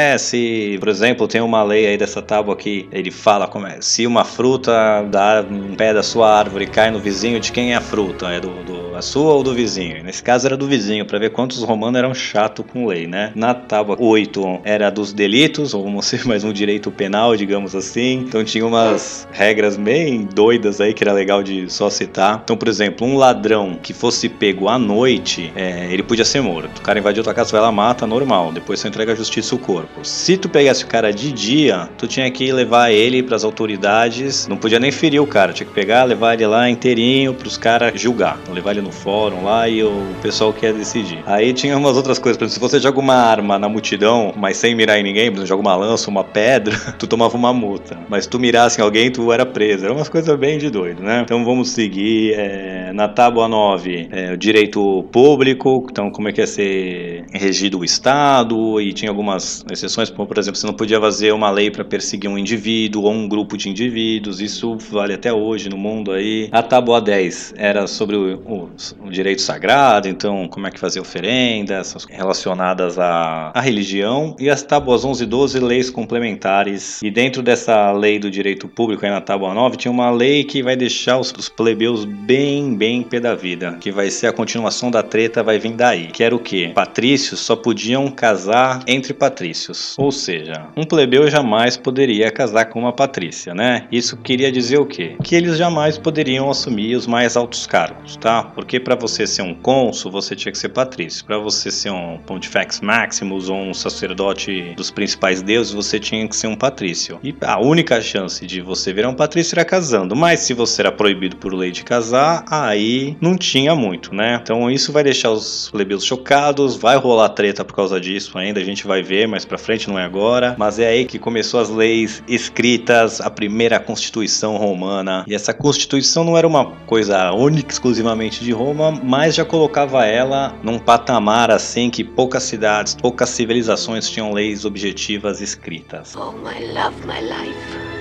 Por 0.80 0.90
exemplo, 0.90 1.28
tem 1.28 1.42
uma 1.42 1.64
lei 1.64 1.88
aí 1.88 1.98
dessa 1.98 2.22
tábua 2.22 2.56
que 2.56 2.88
ele 2.92 3.12
fala 3.12 3.48
como 3.48 3.68
é, 3.68 3.78
se 3.82 4.06
uma 4.06 4.24
fruta 4.24 5.04
da 5.04 5.46
um 5.50 5.76
pé 5.76 5.94
da 5.94 6.04
sua 6.04 6.38
árvore 6.38 6.68
cai 6.68 6.92
no 6.92 7.00
vizinho, 7.00 7.40
de 7.40 7.52
quem 7.52 7.74
é 7.74 7.76
a 7.76 7.82
fruta? 7.82 8.28
É 8.28 8.40
do, 8.40 8.50
do 8.64 8.90
a 9.00 9.02
sua 9.02 9.34
ou 9.34 9.44
do 9.44 9.54
vizinho? 9.54 10.04
Nesse 10.04 10.22
caso 10.22 10.46
era 10.46 10.58
do 10.58 10.68
vizinho, 10.68 11.06
para 11.06 11.18
ver 11.18 11.30
quantos 11.30 11.64
romanos 11.64 11.98
eram 11.98 12.14
chato 12.14 12.64
com 12.64 12.86
lei, 12.86 13.08
né? 13.08 13.32
Na 13.34 13.54
tábua 13.54 13.96
8 13.98 14.60
era 14.66 14.90
dos 14.90 15.14
delitos, 15.14 15.74
ou 15.74 15.90
mais 16.26 16.44
um 16.44 16.52
direito 16.52 16.92
penal, 16.92 17.36
digamos 17.36 17.76
assim. 17.76 18.26
Então 18.28 18.44
tinha 18.44 18.66
umas 18.66 19.28
regras 19.32 19.78
bem 19.78 20.28
doidas 20.34 20.82
aí 20.82 20.94
que 20.94 21.04
era 21.04 21.14
legal 21.14 21.42
de 21.42 21.72
só 21.72 21.90
citar. 21.90 22.42
Então, 22.44 22.58
por 22.58 22.68
exemplo, 22.68 23.08
um 23.08 23.18
ladrão 23.18 23.80
que 23.82 23.94
fosse 23.94 24.28
pego 24.28 24.68
à 24.68 24.78
noite, 24.78 25.52
é, 25.56 25.88
ele 25.92 26.04
podia 26.04 26.26
ser 26.26 26.42
morto. 26.42 26.80
O 26.80 26.82
cara 26.82 27.00
invadiu 27.00 27.24
tua 27.24 27.34
casa, 27.34 27.52
vai 27.52 27.62
lá, 27.62 27.72
mata, 27.72 28.06
normal. 28.06 28.52
Depois 28.52 28.80
você 28.80 28.90
entrega 28.90 29.14
à 29.14 29.16
justiça 29.16 29.56
o 29.56 29.60
corpo. 29.60 29.89
Se 30.04 30.38
tu 30.38 30.48
pegasse 30.48 30.84
o 30.84 30.88
cara 30.88 31.12
de 31.12 31.32
dia, 31.32 31.90
tu 31.98 32.08
tinha 32.08 32.30
que 32.32 32.52
levar 32.52 32.92
ele 32.92 33.22
para 33.22 33.36
as 33.36 33.44
autoridades. 33.44 34.48
Não 34.48 34.56
podia 34.56 34.80
nem 34.80 34.92
ferir 34.92 35.22
o 35.22 35.28
cara, 35.28 35.52
tinha 35.52 35.68
que 35.68 35.74
pegar, 35.74 36.04
levar 36.04 36.34
ele 36.34 36.48
lá 36.48 36.70
inteirinho 36.70 37.34
pros 37.34 37.58
caras 37.58 38.00
julgar. 38.00 38.40
Levar 38.50 38.72
ele 38.72 38.82
no 38.82 38.92
fórum 38.92 39.44
lá 39.44 39.68
e 39.68 39.84
o 39.84 40.06
pessoal 40.22 40.54
quer 40.54 40.74
decidir. 40.74 41.22
Aí 41.26 41.54
tinha 41.54 41.78
umas 41.78 41.98
outras 41.98 42.18
coisas, 42.18 42.38
por 42.38 42.46
exemplo, 42.46 42.54
se 42.54 42.60
você 42.60 42.80
joga 42.80 43.00
uma 43.00 43.16
arma 43.16 43.60
na 43.60 43.68
multidão, 43.68 44.34
mas 44.38 44.58
sem 44.58 44.74
mirar 44.74 45.00
em 45.00 45.04
ninguém, 45.04 45.26
por 45.26 45.38
exemplo, 45.38 45.48
joga 45.48 45.62
uma 45.62 45.76
lança, 45.76 46.10
uma 46.10 46.24
pedra, 46.24 46.78
tu 46.98 47.06
tomava 47.06 47.36
uma 47.36 47.54
multa. 47.54 47.98
Mas 48.08 48.26
tu 48.26 48.40
mirasse 48.40 48.80
em 48.80 48.84
alguém, 48.84 49.12
tu 49.12 49.32
era 49.34 49.46
preso. 49.46 49.86
Era 49.86 49.94
umas 49.94 50.10
coisas 50.10 50.38
bem 50.40 50.58
de 50.58 50.70
doido, 50.70 51.04
né? 51.04 51.22
Então 51.24 51.44
vamos 51.44 51.72
seguir. 51.72 52.34
É, 52.38 52.92
na 52.94 53.08
tábua 53.08 53.48
9, 53.48 54.10
é, 54.12 54.34
o 54.34 54.38
direito 54.38 55.04
público, 55.12 55.88
então 55.90 56.12
como 56.12 56.28
é 56.28 56.34
que 56.34 56.42
ia 56.42 56.48
ser 56.48 57.26
regido 57.32 57.80
o 57.80 57.86
Estado, 57.86 58.82
e 58.82 58.94
tinha 58.94 59.10
algumas 59.10 59.64
exceções, 59.80 60.10
como 60.10 60.28
por 60.28 60.38
exemplo, 60.38 60.60
você 60.60 60.68
não 60.68 60.74
podia 60.74 61.00
fazer 61.00 61.32
uma 61.32 61.50
lei 61.50 61.72
para 61.72 61.84
perseguir 61.84 62.30
um 62.30 62.38
indivíduo 62.38 63.04
ou 63.04 63.12
um 63.12 63.28
grupo 63.28 63.58
de 63.58 63.70
indivíduos, 63.70 64.42
isso 64.42 64.78
vale 64.78 65.14
até 65.14 65.34
hoje 65.34 65.70
no 65.70 65.78
mundo 65.78 66.12
aí. 66.12 66.50
A 66.52 66.62
tábua 66.62 67.02
10 67.02 67.54
era 67.58 67.88
sobre 67.88 68.16
o, 68.16 68.36
o, 68.46 68.70
o 69.08 69.10
direito 69.10 69.42
sagrado, 69.42 70.08
então 70.08 70.48
como 70.48 70.68
é 70.68 70.72
que 70.72 70.80
fazer 70.80 71.00
oferendas 71.00 71.96
relacionadas 72.10 73.00
à, 73.00 73.52
à 73.54 73.62
religião, 73.62 74.36
e 74.40 74.50
as 74.50 74.64
tábuas 74.64 75.06
11 75.06 75.24
e 75.24 75.26
12, 75.26 75.60
leis 75.60 75.90
complementares. 75.90 77.02
E 77.02 77.10
dentro 77.10 77.42
dessa 77.42 77.92
lei 77.92 78.20
do 78.20 78.30
direito 78.30 78.68
público, 78.68 79.06
aí 79.06 79.12
na 79.12 79.22
tábua 79.22 79.54
9, 79.54 79.78
tinha 79.78 79.92
uma 79.92 80.12
lei 80.12 80.44
que 80.44 80.62
vai 80.62 80.76
deixar 80.76 81.18
os, 81.18 81.34
os 81.38 81.50
plebeus 81.50 82.06
bem, 82.06 82.76
bem 82.76 83.02
pé 83.04 83.20
da 83.20 83.36
vida, 83.36 83.78
que 83.80 83.92
vai 83.92 84.10
ser 84.10 84.28
a 84.28 84.34
continuação 84.34 84.92
da 84.92 85.04
treta, 85.04 85.44
vai 85.44 85.58
vir 85.58 85.74
daí. 85.74 86.08
Que 86.08 86.24
era 86.24 86.36
o 86.36 86.40
quê? 86.40 86.72
Patrícios 86.74 87.40
só 87.40 87.56
podiam 87.56 88.10
casar 88.10 88.84
entre 88.88 89.14
patrícios. 89.14 89.69
Ou 89.98 90.12
seja, 90.12 90.68
um 90.76 90.84
plebeu 90.84 91.30
jamais 91.30 91.78
poderia 91.78 92.32
casar 92.32 92.66
com 92.66 92.80
uma 92.80 92.94
patrícia, 92.94 93.54
né? 93.54 93.88
Isso 93.92 94.18
queria 94.18 94.52
dizer 94.52 94.80
o 94.80 94.86
quê? 94.86 95.16
Que 95.24 95.36
eles 95.36 95.58
jamais 95.58 95.98
poderiam 95.98 96.50
assumir 96.50 96.96
os 96.96 97.08
mais 97.08 97.36
altos 97.36 97.66
cargos, 97.66 98.16
tá? 98.18 98.44
Porque 98.44 98.80
para 98.80 98.96
você 98.96 99.26
ser 99.28 99.42
um 99.42 99.54
cônsul, 99.54 100.12
você 100.12 100.36
tinha 100.36 100.52
que 100.52 100.58
ser 100.58 100.70
patrício. 100.70 101.26
Para 101.26 101.38
você 101.38 101.72
ser 101.72 101.92
um 101.92 102.18
pontifex 102.26 102.82
maximus 102.82 103.50
ou 103.50 103.58
um 103.58 103.74
sacerdote 103.74 104.74
dos 104.76 104.92
principais 104.92 105.42
deuses, 105.42 105.74
você 105.74 106.00
tinha 106.00 106.28
que 106.28 106.36
ser 106.36 106.48
um 106.48 106.56
patrício. 106.56 107.20
E 107.24 107.36
a 107.42 107.60
única 107.60 108.02
chance 108.02 108.46
de 108.46 108.62
você 108.62 108.94
virar 108.94 109.10
um 109.10 109.16
patrício 109.16 109.56
era 109.56 109.66
casando. 109.66 110.16
Mas 110.16 110.42
se 110.42 110.54
você 110.54 110.82
era 110.82 110.92
proibido 110.92 111.36
por 111.36 111.54
lei 111.54 111.72
de 111.72 111.84
casar, 111.84 112.44
aí 112.50 113.16
não 113.22 113.38
tinha 113.38 113.76
muito, 113.76 114.14
né? 114.14 114.40
Então 114.42 114.70
isso 114.70 114.92
vai 114.92 115.04
deixar 115.04 115.32
os 115.32 115.70
plebeus 115.72 116.04
chocados, 116.04 116.76
vai 116.76 116.98
rolar 116.98 117.30
treta 117.30 117.64
por 117.64 117.76
causa 117.76 118.00
disso 118.00 118.38
ainda, 118.38 118.60
a 118.60 118.64
gente 118.64 118.88
vai 118.88 119.04
ver 119.04 119.28
mais 119.28 119.46
pra 119.46 119.58
frente, 119.60 119.88
não 119.88 120.00
é 120.00 120.04
agora. 120.04 120.56
Mas 120.58 120.80
é 120.80 120.88
aí 120.88 121.06
que 121.06 121.20
começou 121.20 121.60
as 121.60 121.70
leis 121.70 122.24
escritas, 122.28 123.22
a 123.22 123.30
primeira 123.30 123.80
Constituição 123.80 124.58
Romana. 124.58 125.24
E 125.28 125.36
essa 125.36 125.54
Constituição 125.54 126.24
não 126.24 126.38
era 126.38 126.48
uma 126.48 126.66
coisa 126.88 127.32
única, 127.32 127.72
exclusivamente 127.72 128.44
de 128.44 128.52
Roma, 128.52 128.92
mas 128.92 129.36
já 129.36 129.46
colocava 129.46 130.06
ela 130.06 130.56
num 130.64 130.80
patamar 130.80 131.52
assim 131.52 131.90
que 131.90 132.04
poucas 132.04 132.44
cidades, 132.44 132.96
poucas 132.96 133.30
civilizações 133.30 134.10
tinham 134.10 134.32
leis 134.32 134.66
objetivas 134.66 135.42
escritas. 135.42 136.16
Oh, 136.16 136.32
my 136.32 136.74
love, 136.74 136.96
my 137.06 137.22
life. 137.22 137.99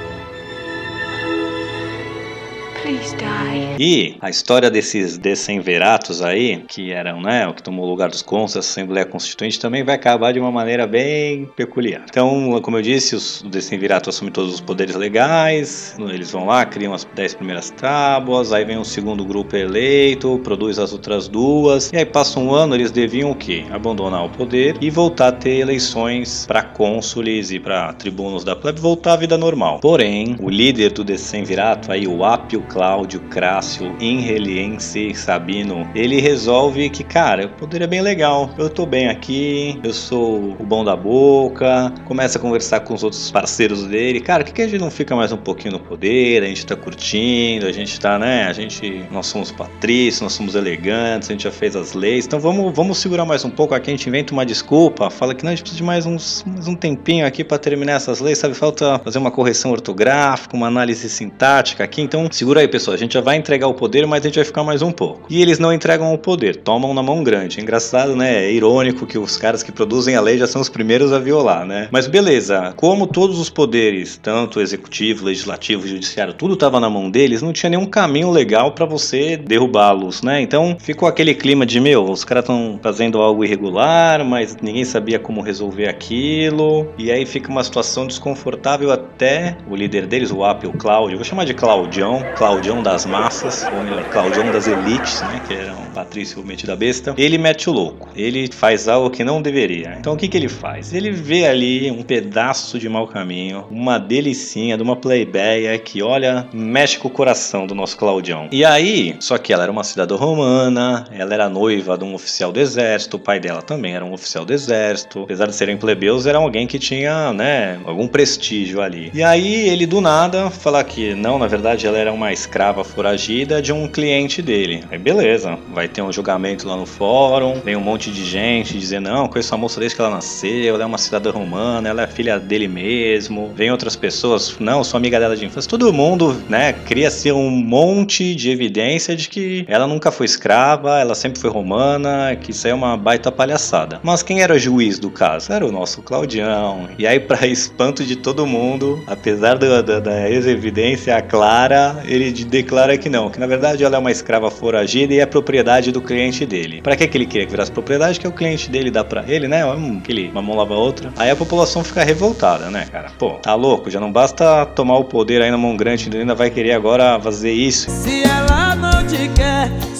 E 3.78 4.16
a 4.20 4.28
história 4.28 4.70
desses 4.70 5.18
decemveratos 5.18 6.20
aí, 6.20 6.64
que 6.66 6.90
eram, 6.90 7.20
né, 7.20 7.46
o 7.46 7.54
que 7.54 7.62
tomou 7.62 7.86
o 7.86 7.88
lugar 7.88 8.08
dos 8.08 8.22
cônsules, 8.22 8.56
a 8.56 8.60
Assembleia 8.60 9.06
Constituinte, 9.06 9.60
também 9.60 9.84
vai 9.84 9.94
acabar 9.94 10.32
de 10.32 10.40
uma 10.40 10.50
maneira 10.50 10.86
bem 10.86 11.46
peculiar. 11.54 12.04
Então, 12.08 12.60
como 12.62 12.78
eu 12.78 12.82
disse, 12.82 13.14
os 13.14 13.42
decemviratos 13.42 14.16
assumem 14.16 14.32
todos 14.32 14.54
os 14.54 14.60
poderes 14.60 14.96
legais, 14.96 15.96
eles 15.98 16.30
vão 16.30 16.46
lá, 16.46 16.64
criam 16.64 16.92
as 16.92 17.04
10 17.04 17.34
primeiras 17.34 17.70
tábuas, 17.70 18.52
aí 18.52 18.64
vem 18.64 18.78
o 18.78 18.84
segundo 18.84 19.24
grupo 19.24 19.54
eleito, 19.54 20.40
produz 20.42 20.78
as 20.78 20.92
outras 20.92 21.28
duas, 21.28 21.92
e 21.92 21.96
aí 21.98 22.06
passa 22.06 22.40
um 22.40 22.52
ano, 22.52 22.74
eles 22.74 22.90
deviam 22.90 23.30
o 23.30 23.34
quê? 23.34 23.64
Abandonar 23.70 24.24
o 24.24 24.30
poder 24.30 24.76
e 24.80 24.90
voltar 24.90 25.28
a 25.28 25.32
ter 25.32 25.58
eleições 25.58 26.46
para 26.46 26.62
cônsules 26.62 27.50
e 27.50 27.60
para 27.60 27.92
tribunos 27.92 28.44
da 28.44 28.56
plebe, 28.56 28.80
voltar 28.80 29.12
à 29.12 29.16
vida 29.16 29.38
normal. 29.38 29.78
Porém, 29.80 30.36
o 30.40 30.48
líder 30.48 30.92
do 30.92 31.04
decemvirato, 31.04 31.92
aí 31.92 32.06
o 32.06 32.24
Apio 32.24 32.62
Cláudio 32.78 33.18
Crácio 33.22 33.92
Inreliense 33.98 35.12
Sabino, 35.12 35.90
ele 35.96 36.20
resolve 36.20 36.88
que, 36.88 37.02
cara, 37.02 37.46
o 37.46 37.48
poder 37.48 37.82
é 37.82 37.88
bem 37.88 38.00
legal. 38.00 38.48
Eu 38.56 38.70
tô 38.70 38.86
bem 38.86 39.08
aqui, 39.08 39.80
eu 39.82 39.92
sou 39.92 40.54
o 40.56 40.64
bom 40.64 40.84
da 40.84 40.94
boca. 40.94 41.92
Começa 42.04 42.38
a 42.38 42.40
conversar 42.40 42.78
com 42.78 42.94
os 42.94 43.02
outros 43.02 43.32
parceiros 43.32 43.84
dele. 43.84 44.20
Cara, 44.20 44.44
por 44.44 44.50
que, 44.50 44.52
que 44.52 44.62
a 44.62 44.68
gente 44.68 44.80
não 44.80 44.92
fica 44.92 45.16
mais 45.16 45.32
um 45.32 45.36
pouquinho 45.36 45.72
no 45.72 45.80
poder? 45.80 46.44
A 46.44 46.46
gente 46.46 46.64
tá 46.64 46.76
curtindo, 46.76 47.66
a 47.66 47.72
gente 47.72 47.98
tá, 47.98 48.16
né? 48.16 48.44
A 48.44 48.52
gente. 48.52 49.04
Nós 49.10 49.26
somos 49.26 49.50
patrícios, 49.50 50.20
nós 50.20 50.34
somos 50.34 50.54
elegantes, 50.54 51.28
a 51.28 51.32
gente 51.32 51.42
já 51.42 51.50
fez 51.50 51.74
as 51.74 51.94
leis. 51.94 52.26
Então 52.26 52.38
vamos, 52.38 52.72
vamos 52.72 52.98
segurar 52.98 53.24
mais 53.24 53.44
um 53.44 53.50
pouco 53.50 53.74
aqui. 53.74 53.90
A 53.90 53.96
gente 53.96 54.08
inventa 54.08 54.32
uma 54.32 54.46
desculpa, 54.46 55.10
fala 55.10 55.34
que 55.34 55.42
não, 55.42 55.50
a 55.50 55.54
gente 55.56 55.62
precisa 55.62 55.78
de 55.78 55.84
mais, 55.84 56.06
uns, 56.06 56.44
mais 56.46 56.68
um 56.68 56.76
tempinho 56.76 57.26
aqui 57.26 57.42
para 57.42 57.58
terminar 57.58 57.94
essas 57.94 58.20
leis, 58.20 58.38
sabe? 58.38 58.54
Falta 58.54 59.00
fazer 59.00 59.18
uma 59.18 59.32
correção 59.32 59.72
ortográfica, 59.72 60.56
uma 60.56 60.68
análise 60.68 61.10
sintática 61.10 61.82
aqui. 61.82 62.00
Então 62.00 62.28
segura 62.30 62.60
aí, 62.60 62.67
pessoal. 62.68 62.94
A 62.94 62.98
gente 62.98 63.14
já 63.14 63.20
vai 63.20 63.36
entregar 63.36 63.66
o 63.66 63.74
poder, 63.74 64.06
mas 64.06 64.22
a 64.22 64.28
gente 64.28 64.36
vai 64.36 64.44
ficar 64.44 64.62
mais 64.62 64.82
um 64.82 64.92
pouco. 64.92 65.26
E 65.28 65.40
eles 65.42 65.58
não 65.58 65.72
entregam 65.72 66.12
o 66.12 66.18
poder, 66.18 66.56
tomam 66.56 66.94
na 66.94 67.02
mão 67.02 67.22
grande. 67.22 67.60
Engraçado, 67.60 68.14
né? 68.14 68.44
É 68.44 68.52
irônico 68.52 69.06
que 69.06 69.18
os 69.18 69.36
caras 69.36 69.62
que 69.62 69.72
produzem 69.72 70.14
a 70.14 70.20
lei 70.20 70.38
já 70.38 70.46
são 70.46 70.60
os 70.60 70.68
primeiros 70.68 71.12
a 71.12 71.18
violar, 71.18 71.64
né? 71.66 71.88
Mas 71.90 72.06
beleza, 72.06 72.72
como 72.76 73.06
todos 73.06 73.38
os 73.38 73.50
poderes, 73.50 74.18
tanto 74.22 74.60
executivo, 74.60 75.24
legislativo, 75.24 75.86
judiciário, 75.86 76.34
tudo 76.34 76.54
estava 76.54 76.80
na 76.80 76.90
mão 76.90 77.10
deles, 77.10 77.42
não 77.42 77.52
tinha 77.52 77.70
nenhum 77.70 77.86
caminho 77.86 78.30
legal 78.30 78.72
para 78.72 78.86
você 78.86 79.36
derrubá-los, 79.36 80.22
né? 80.22 80.40
Então 80.40 80.76
ficou 80.78 81.08
aquele 81.08 81.34
clima 81.34 81.64
de, 81.64 81.80
meu, 81.80 82.04
os 82.04 82.24
caras 82.24 82.44
estão 82.44 82.78
fazendo 82.82 83.18
algo 83.18 83.44
irregular, 83.44 84.24
mas 84.24 84.56
ninguém 84.60 84.84
sabia 84.84 85.18
como 85.18 85.40
resolver 85.40 85.88
aquilo. 85.88 86.88
E 86.98 87.10
aí 87.10 87.24
fica 87.24 87.50
uma 87.50 87.64
situação 87.64 88.06
desconfortável 88.06 88.90
até 88.90 89.56
o 89.70 89.76
líder 89.76 90.06
deles, 90.06 90.30
o 90.30 90.44
Apio 90.44 90.72
Cláudio, 90.72 91.16
vou 91.16 91.24
chamar 91.24 91.44
de 91.44 91.54
Claudião, 91.54 92.22
Claudião 92.58 92.82
das 92.82 93.06
massas, 93.06 93.64
ou 93.72 93.84
melhor, 93.84 94.02
Claudião 94.10 94.50
das 94.50 94.66
elites, 94.66 95.20
né? 95.20 95.40
Que 95.46 95.54
era 95.54 95.72
um 95.74 95.92
patrício 95.94 96.42
metido 96.44 96.76
besta. 96.76 97.14
Ele 97.16 97.38
mete 97.38 97.70
o 97.70 97.72
louco. 97.72 98.08
Ele 98.16 98.50
faz 98.52 98.88
algo 98.88 99.10
que 99.10 99.22
não 99.22 99.40
deveria. 99.40 99.94
Então 99.96 100.14
o 100.14 100.16
que, 100.16 100.26
que 100.26 100.36
ele 100.36 100.48
faz? 100.48 100.92
Ele 100.92 101.12
vê 101.12 101.46
ali 101.46 101.88
um 101.88 102.02
pedaço 102.02 102.76
de 102.76 102.88
mau 102.88 103.06
caminho, 103.06 103.64
uma 103.70 103.96
delicinha 103.96 104.76
de 104.76 104.82
uma 104.82 104.96
plebeia 104.96 105.78
que, 105.78 106.02
olha, 106.02 106.48
mexe 106.52 106.98
com 106.98 107.06
o 107.06 107.10
coração 107.12 107.64
do 107.64 107.76
nosso 107.76 107.96
Claudião. 107.96 108.48
E 108.50 108.64
aí, 108.64 109.14
só 109.20 109.38
que 109.38 109.52
ela 109.52 109.62
era 109.62 109.70
uma 109.70 109.84
cidadã 109.84 110.16
romana, 110.16 111.04
ela 111.12 111.32
era 111.32 111.48
noiva 111.48 111.96
de 111.96 112.02
um 112.02 112.12
oficial 112.12 112.50
do 112.50 112.58
exército, 112.58 113.18
o 113.18 113.20
pai 113.20 113.38
dela 113.38 113.62
também 113.62 113.94
era 113.94 114.04
um 114.04 114.12
oficial 114.12 114.44
do 114.44 114.52
exército. 114.52 115.22
Apesar 115.22 115.46
de 115.46 115.54
serem 115.54 115.76
plebeus, 115.76 116.26
era 116.26 116.38
alguém 116.38 116.66
que 116.66 116.80
tinha, 116.80 117.32
né, 117.32 117.78
algum 117.84 118.08
prestígio 118.08 118.82
ali. 118.82 119.12
E 119.14 119.22
aí 119.22 119.68
ele 119.68 119.86
do 119.86 120.00
nada 120.00 120.50
fala 120.50 120.82
que 120.82 121.14
não, 121.14 121.38
na 121.38 121.46
verdade 121.46 121.86
ela 121.86 121.96
era 121.96 122.12
uma 122.12 122.32
escrava 122.48 122.82
foragida 122.82 123.60
de 123.60 123.74
um 123.74 123.86
cliente 123.86 124.40
dele. 124.40 124.82
Aí 124.90 124.98
beleza, 124.98 125.58
vai 125.72 125.86
ter 125.86 126.00
um 126.00 126.10
julgamento 126.10 126.66
lá 126.66 126.76
no 126.76 126.86
fórum, 126.86 127.60
vem 127.62 127.76
um 127.76 127.80
monte 127.80 128.10
de 128.10 128.24
gente 128.24 128.78
dizendo, 128.78 129.10
não, 129.10 129.28
conheço 129.28 129.54
a 129.54 129.58
moça 129.58 129.78
desde 129.78 129.94
que 129.94 130.00
ela 130.00 130.10
nasceu, 130.10 130.74
ela 130.74 130.82
é 130.82 130.86
uma 130.86 130.96
cidadã 130.96 131.30
romana, 131.30 131.90
ela 131.90 132.02
é 132.02 132.06
filha 132.06 132.38
dele 132.40 132.66
mesmo. 132.66 133.52
Vem 133.54 133.70
outras 133.70 133.94
pessoas, 133.94 134.56
não, 134.58 134.82
sou 134.82 134.96
amiga 134.96 135.20
dela 135.20 135.36
de 135.36 135.44
infância. 135.44 135.68
Todo 135.68 135.92
mundo, 135.92 136.42
né, 136.48 136.72
cria-se 136.72 137.30
um 137.30 137.50
monte 137.50 138.34
de 138.34 138.50
evidência 138.50 139.14
de 139.14 139.28
que 139.28 139.66
ela 139.68 139.86
nunca 139.86 140.10
foi 140.10 140.24
escrava, 140.24 140.98
ela 140.98 141.14
sempre 141.14 141.38
foi 141.38 141.50
romana, 141.50 142.34
que 142.36 142.52
isso 142.52 142.66
aí 142.66 142.70
é 142.70 142.74
uma 142.74 142.96
baita 142.96 143.30
palhaçada. 143.30 144.00
Mas 144.02 144.22
quem 144.22 144.40
era 144.40 144.58
juiz 144.58 144.98
do 144.98 145.10
caso? 145.10 145.52
Era 145.52 145.66
o 145.66 145.72
nosso 145.72 146.00
Claudião. 146.00 146.88
E 146.98 147.06
aí, 147.06 147.20
para 147.20 147.44
espanto 147.46 148.04
de 148.04 148.16
todo 148.16 148.46
mundo, 148.46 149.02
apesar 149.06 149.58
da, 149.58 149.82
da, 149.82 150.00
da 150.00 150.30
evidência 150.30 151.20
clara, 151.20 152.02
ele 152.06 152.27
declara 152.30 152.96
que 152.96 153.08
não, 153.08 153.30
que 153.30 153.38
na 153.38 153.46
verdade 153.46 153.84
ela 153.84 153.96
é 153.96 153.98
uma 153.98 154.10
escrava 154.10 154.50
foragida 154.50 155.14
e 155.14 155.20
é 155.20 155.26
propriedade 155.26 155.92
do 155.92 156.00
cliente 156.00 156.44
dele. 156.46 156.80
Para 156.82 156.96
que, 156.96 157.06
que 157.06 157.16
ele 157.16 157.26
queria 157.26 157.46
que 157.46 157.50
virasse 157.50 157.70
propriedade? 157.70 158.18
Que 158.18 158.26
é 158.26 158.28
o 158.28 158.32
cliente 158.32 158.70
dele 158.70 158.90
dá 158.90 159.04
pra 159.04 159.24
ele, 159.26 159.48
né? 159.48 159.64
Um, 159.66 159.98
aquele, 159.98 160.28
uma 160.28 160.42
mão 160.42 160.56
lava 160.56 160.74
a 160.74 160.78
outra. 160.78 161.12
Aí 161.16 161.30
a 161.30 161.36
população 161.36 161.82
fica 161.84 162.04
revoltada, 162.04 162.70
né, 162.70 162.86
cara? 162.90 163.10
Pô, 163.18 163.32
tá 163.32 163.54
louco, 163.54 163.90
já 163.90 164.00
não 164.00 164.12
basta 164.12 164.66
tomar 164.66 164.98
o 164.98 165.04
poder 165.04 165.42
aí 165.42 165.50
na 165.50 165.58
mão 165.58 165.76
grande, 165.76 166.10
ainda 166.16 166.34
vai 166.34 166.50
querer 166.50 166.72
agora 166.72 167.18
fazer 167.20 167.52
isso. 167.52 167.90
Se 167.90 168.22
ela 168.22 168.74
não 168.74 169.06
te 169.06 169.28
quer. 169.34 169.97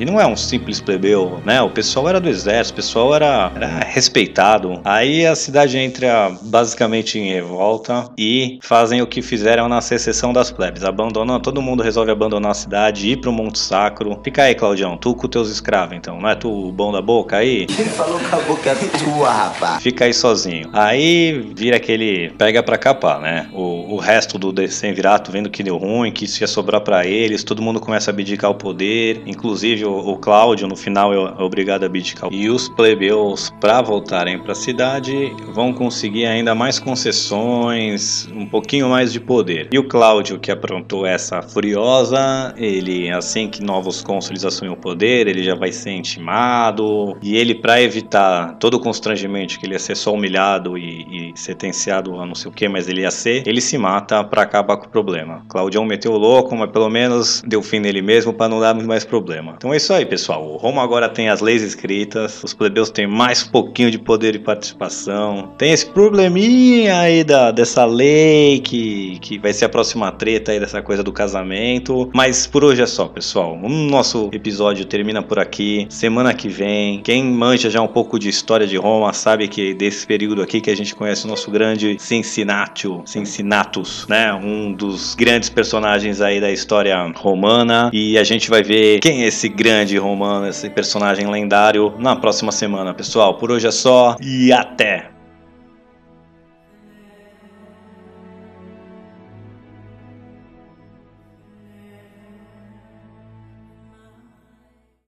E 0.00 0.04
não 0.06 0.18
é 0.18 0.26
um 0.26 0.34
simples 0.34 0.80
plebeu, 0.80 1.42
né? 1.44 1.60
O 1.60 1.68
pessoal 1.68 2.08
era 2.08 2.18
do 2.18 2.26
exército, 2.26 2.72
o 2.72 2.76
pessoal 2.76 3.14
era, 3.14 3.52
era 3.54 3.66
respeitado. 3.80 4.80
Aí 4.82 5.26
a 5.26 5.36
cidade 5.36 5.76
entra 5.76 6.32
basicamente 6.40 7.18
em 7.18 7.30
revolta 7.30 8.08
e 8.16 8.58
fazem 8.62 9.02
o 9.02 9.06
que 9.06 9.20
fizeram 9.20 9.68
na 9.68 9.82
secessão 9.82 10.32
das 10.32 10.50
plebes. 10.50 10.84
Abandonam, 10.84 11.38
todo 11.38 11.60
mundo 11.60 11.82
resolve 11.82 12.10
abandonar 12.10 12.52
a 12.52 12.54
cidade, 12.54 13.10
ir 13.10 13.20
pro 13.20 13.30
Monte 13.30 13.58
Sacro. 13.58 14.18
Fica 14.24 14.44
aí, 14.44 14.54
Claudião, 14.54 14.96
tu 14.96 15.14
com 15.14 15.28
teus 15.28 15.50
escravos, 15.50 15.94
então, 15.94 16.18
não 16.18 16.30
é 16.30 16.34
tu 16.34 16.50
o 16.50 16.72
bom 16.72 16.90
da 16.90 17.02
boca 17.02 17.36
aí? 17.36 17.66
Ele 17.78 17.90
falou 17.90 18.18
com 18.18 18.36
a 18.36 18.40
boca 18.40 18.74
tua, 19.04 19.30
rapaz. 19.30 19.82
Fica 19.82 20.06
aí 20.06 20.14
sozinho. 20.14 20.70
Aí 20.72 21.52
vira 21.54 21.76
aquele 21.76 22.30
pega 22.38 22.62
pra 22.62 22.78
capar, 22.78 23.20
né? 23.20 23.50
O, 23.52 23.96
o 23.96 23.96
resto 23.98 24.38
do 24.38 24.50
Decemvirato 24.50 25.30
vendo 25.30 25.50
que 25.50 25.62
deu 25.62 25.76
ruim, 25.76 26.10
que 26.10 26.24
isso 26.24 26.42
ia 26.42 26.46
sobrar 26.46 26.80
pra 26.80 27.04
eles, 27.04 27.44
todo 27.44 27.60
mundo 27.60 27.78
começa 27.78 28.10
a 28.10 28.12
abdicar 28.12 28.50
o 28.50 28.54
poder, 28.54 29.20
inclusive 29.26 29.89
o, 29.90 30.12
o 30.12 30.16
Cláudio, 30.16 30.66
no 30.68 30.76
final, 30.76 31.12
é 31.12 31.42
obrigado 31.42 31.82
a 31.82 31.86
abdicar. 31.86 32.32
E 32.32 32.48
os 32.48 32.68
plebeus, 32.68 33.52
para 33.60 33.82
voltarem 33.82 34.38
para 34.38 34.52
a 34.52 34.54
cidade, 34.54 35.34
vão 35.52 35.72
conseguir 35.72 36.26
ainda 36.26 36.54
mais 36.54 36.78
concessões, 36.78 38.28
um 38.34 38.46
pouquinho 38.46 38.88
mais 38.88 39.12
de 39.12 39.20
poder. 39.20 39.68
E 39.72 39.78
o 39.78 39.86
Cláudio, 39.86 40.38
que 40.38 40.50
aprontou 40.50 41.04
essa 41.06 41.42
furiosa, 41.42 42.54
ele, 42.56 43.10
assim 43.10 43.48
que 43.48 43.62
novos 43.62 44.02
cônsules 44.02 44.44
assumem 44.44 44.72
o 44.72 44.76
poder, 44.76 45.26
ele 45.26 45.42
já 45.42 45.54
vai 45.54 45.72
ser 45.72 45.90
intimado. 45.90 47.16
E 47.22 47.36
ele, 47.36 47.54
para 47.54 47.80
evitar 47.82 48.56
todo 48.58 48.74
o 48.74 48.80
constrangimento 48.80 49.58
que 49.58 49.66
ele 49.66 49.74
ia 49.74 49.78
ser 49.78 49.96
só 49.96 50.12
humilhado 50.12 50.76
e, 50.78 51.32
e 51.32 51.32
sentenciado 51.34 52.18
a 52.20 52.26
não 52.26 52.34
sei 52.34 52.50
o 52.50 52.54
que, 52.54 52.68
mas 52.68 52.88
ele 52.88 53.02
ia 53.02 53.10
ser, 53.10 53.46
ele 53.46 53.60
se 53.60 53.76
mata 53.76 54.22
para 54.22 54.42
acabar 54.42 54.76
com 54.76 54.86
o 54.86 54.88
problema. 54.88 55.44
Claudião 55.48 55.84
meteu 55.84 56.12
o 56.12 56.18
louco, 56.18 56.54
mas 56.56 56.70
pelo 56.70 56.88
menos 56.88 57.42
deu 57.46 57.62
fim 57.62 57.80
nele 57.80 58.02
mesmo 58.02 58.32
para 58.32 58.48
não 58.48 58.60
dar 58.60 58.74
mais 58.74 59.04
problema. 59.04 59.54
Então 59.56 59.72
é 59.72 59.78
isso 59.80 59.94
aí, 59.94 60.04
pessoal. 60.04 60.46
O 60.46 60.56
Roma 60.58 60.82
agora 60.82 61.08
tem 61.08 61.30
as 61.30 61.40
leis 61.40 61.62
escritas, 61.62 62.44
os 62.44 62.52
plebeus 62.52 62.90
têm 62.90 63.06
mais 63.06 63.42
pouquinho 63.42 63.90
de 63.90 63.98
poder 63.98 64.32
de 64.32 64.38
participação. 64.38 65.54
Tem 65.56 65.72
esse 65.72 65.86
probleminha 65.86 67.00
aí 67.00 67.24
da, 67.24 67.50
dessa 67.50 67.86
lei 67.86 68.60
que, 68.60 69.18
que 69.20 69.38
vai 69.38 69.54
ser 69.54 69.64
a 69.64 69.68
próxima 69.70 70.12
treta 70.12 70.52
aí 70.52 70.60
dessa 70.60 70.82
coisa 70.82 71.02
do 71.02 71.12
casamento. 71.12 72.10
Mas 72.14 72.46
por 72.46 72.62
hoje 72.62 72.82
é 72.82 72.86
só, 72.86 73.08
pessoal. 73.08 73.54
O 73.54 73.68
nosso 73.68 74.28
episódio 74.32 74.84
termina 74.84 75.22
por 75.22 75.38
aqui. 75.38 75.86
Semana 75.88 76.34
que 76.34 76.48
vem, 76.48 77.00
quem 77.00 77.24
manja 77.24 77.70
já 77.70 77.80
um 77.80 77.88
pouco 77.88 78.18
de 78.18 78.28
história 78.28 78.66
de 78.66 78.76
Roma 78.76 79.14
sabe 79.14 79.48
que 79.48 79.72
desse 79.72 80.06
período 80.06 80.42
aqui 80.42 80.60
que 80.60 80.70
a 80.70 80.76
gente 80.76 80.94
conhece 80.94 81.24
o 81.24 81.28
nosso 81.28 81.50
grande 81.50 81.96
Cincinnato, 81.98 83.02
Cincinnatus, 83.06 84.06
né? 84.08 84.34
Um 84.34 84.72
dos 84.72 85.14
grandes 85.14 85.48
personagens 85.48 86.20
aí 86.20 86.38
da 86.38 86.50
história 86.50 87.10
romana. 87.16 87.90
E 87.94 88.18
a 88.18 88.24
gente 88.24 88.50
vai 88.50 88.62
ver 88.62 89.00
quem 89.00 89.24
é 89.24 89.28
esse 89.28 89.48
grande 89.70 89.96
romano, 89.96 90.48
esse 90.48 90.68
personagem 90.68 91.30
lendário 91.30 91.94
na 91.96 92.16
próxima 92.16 92.50
semana, 92.50 92.92
pessoal. 92.92 93.34
Por 93.34 93.52
hoje 93.52 93.68
é 93.68 93.70
só 93.70 94.16
e 94.20 94.52
até! 94.52 95.19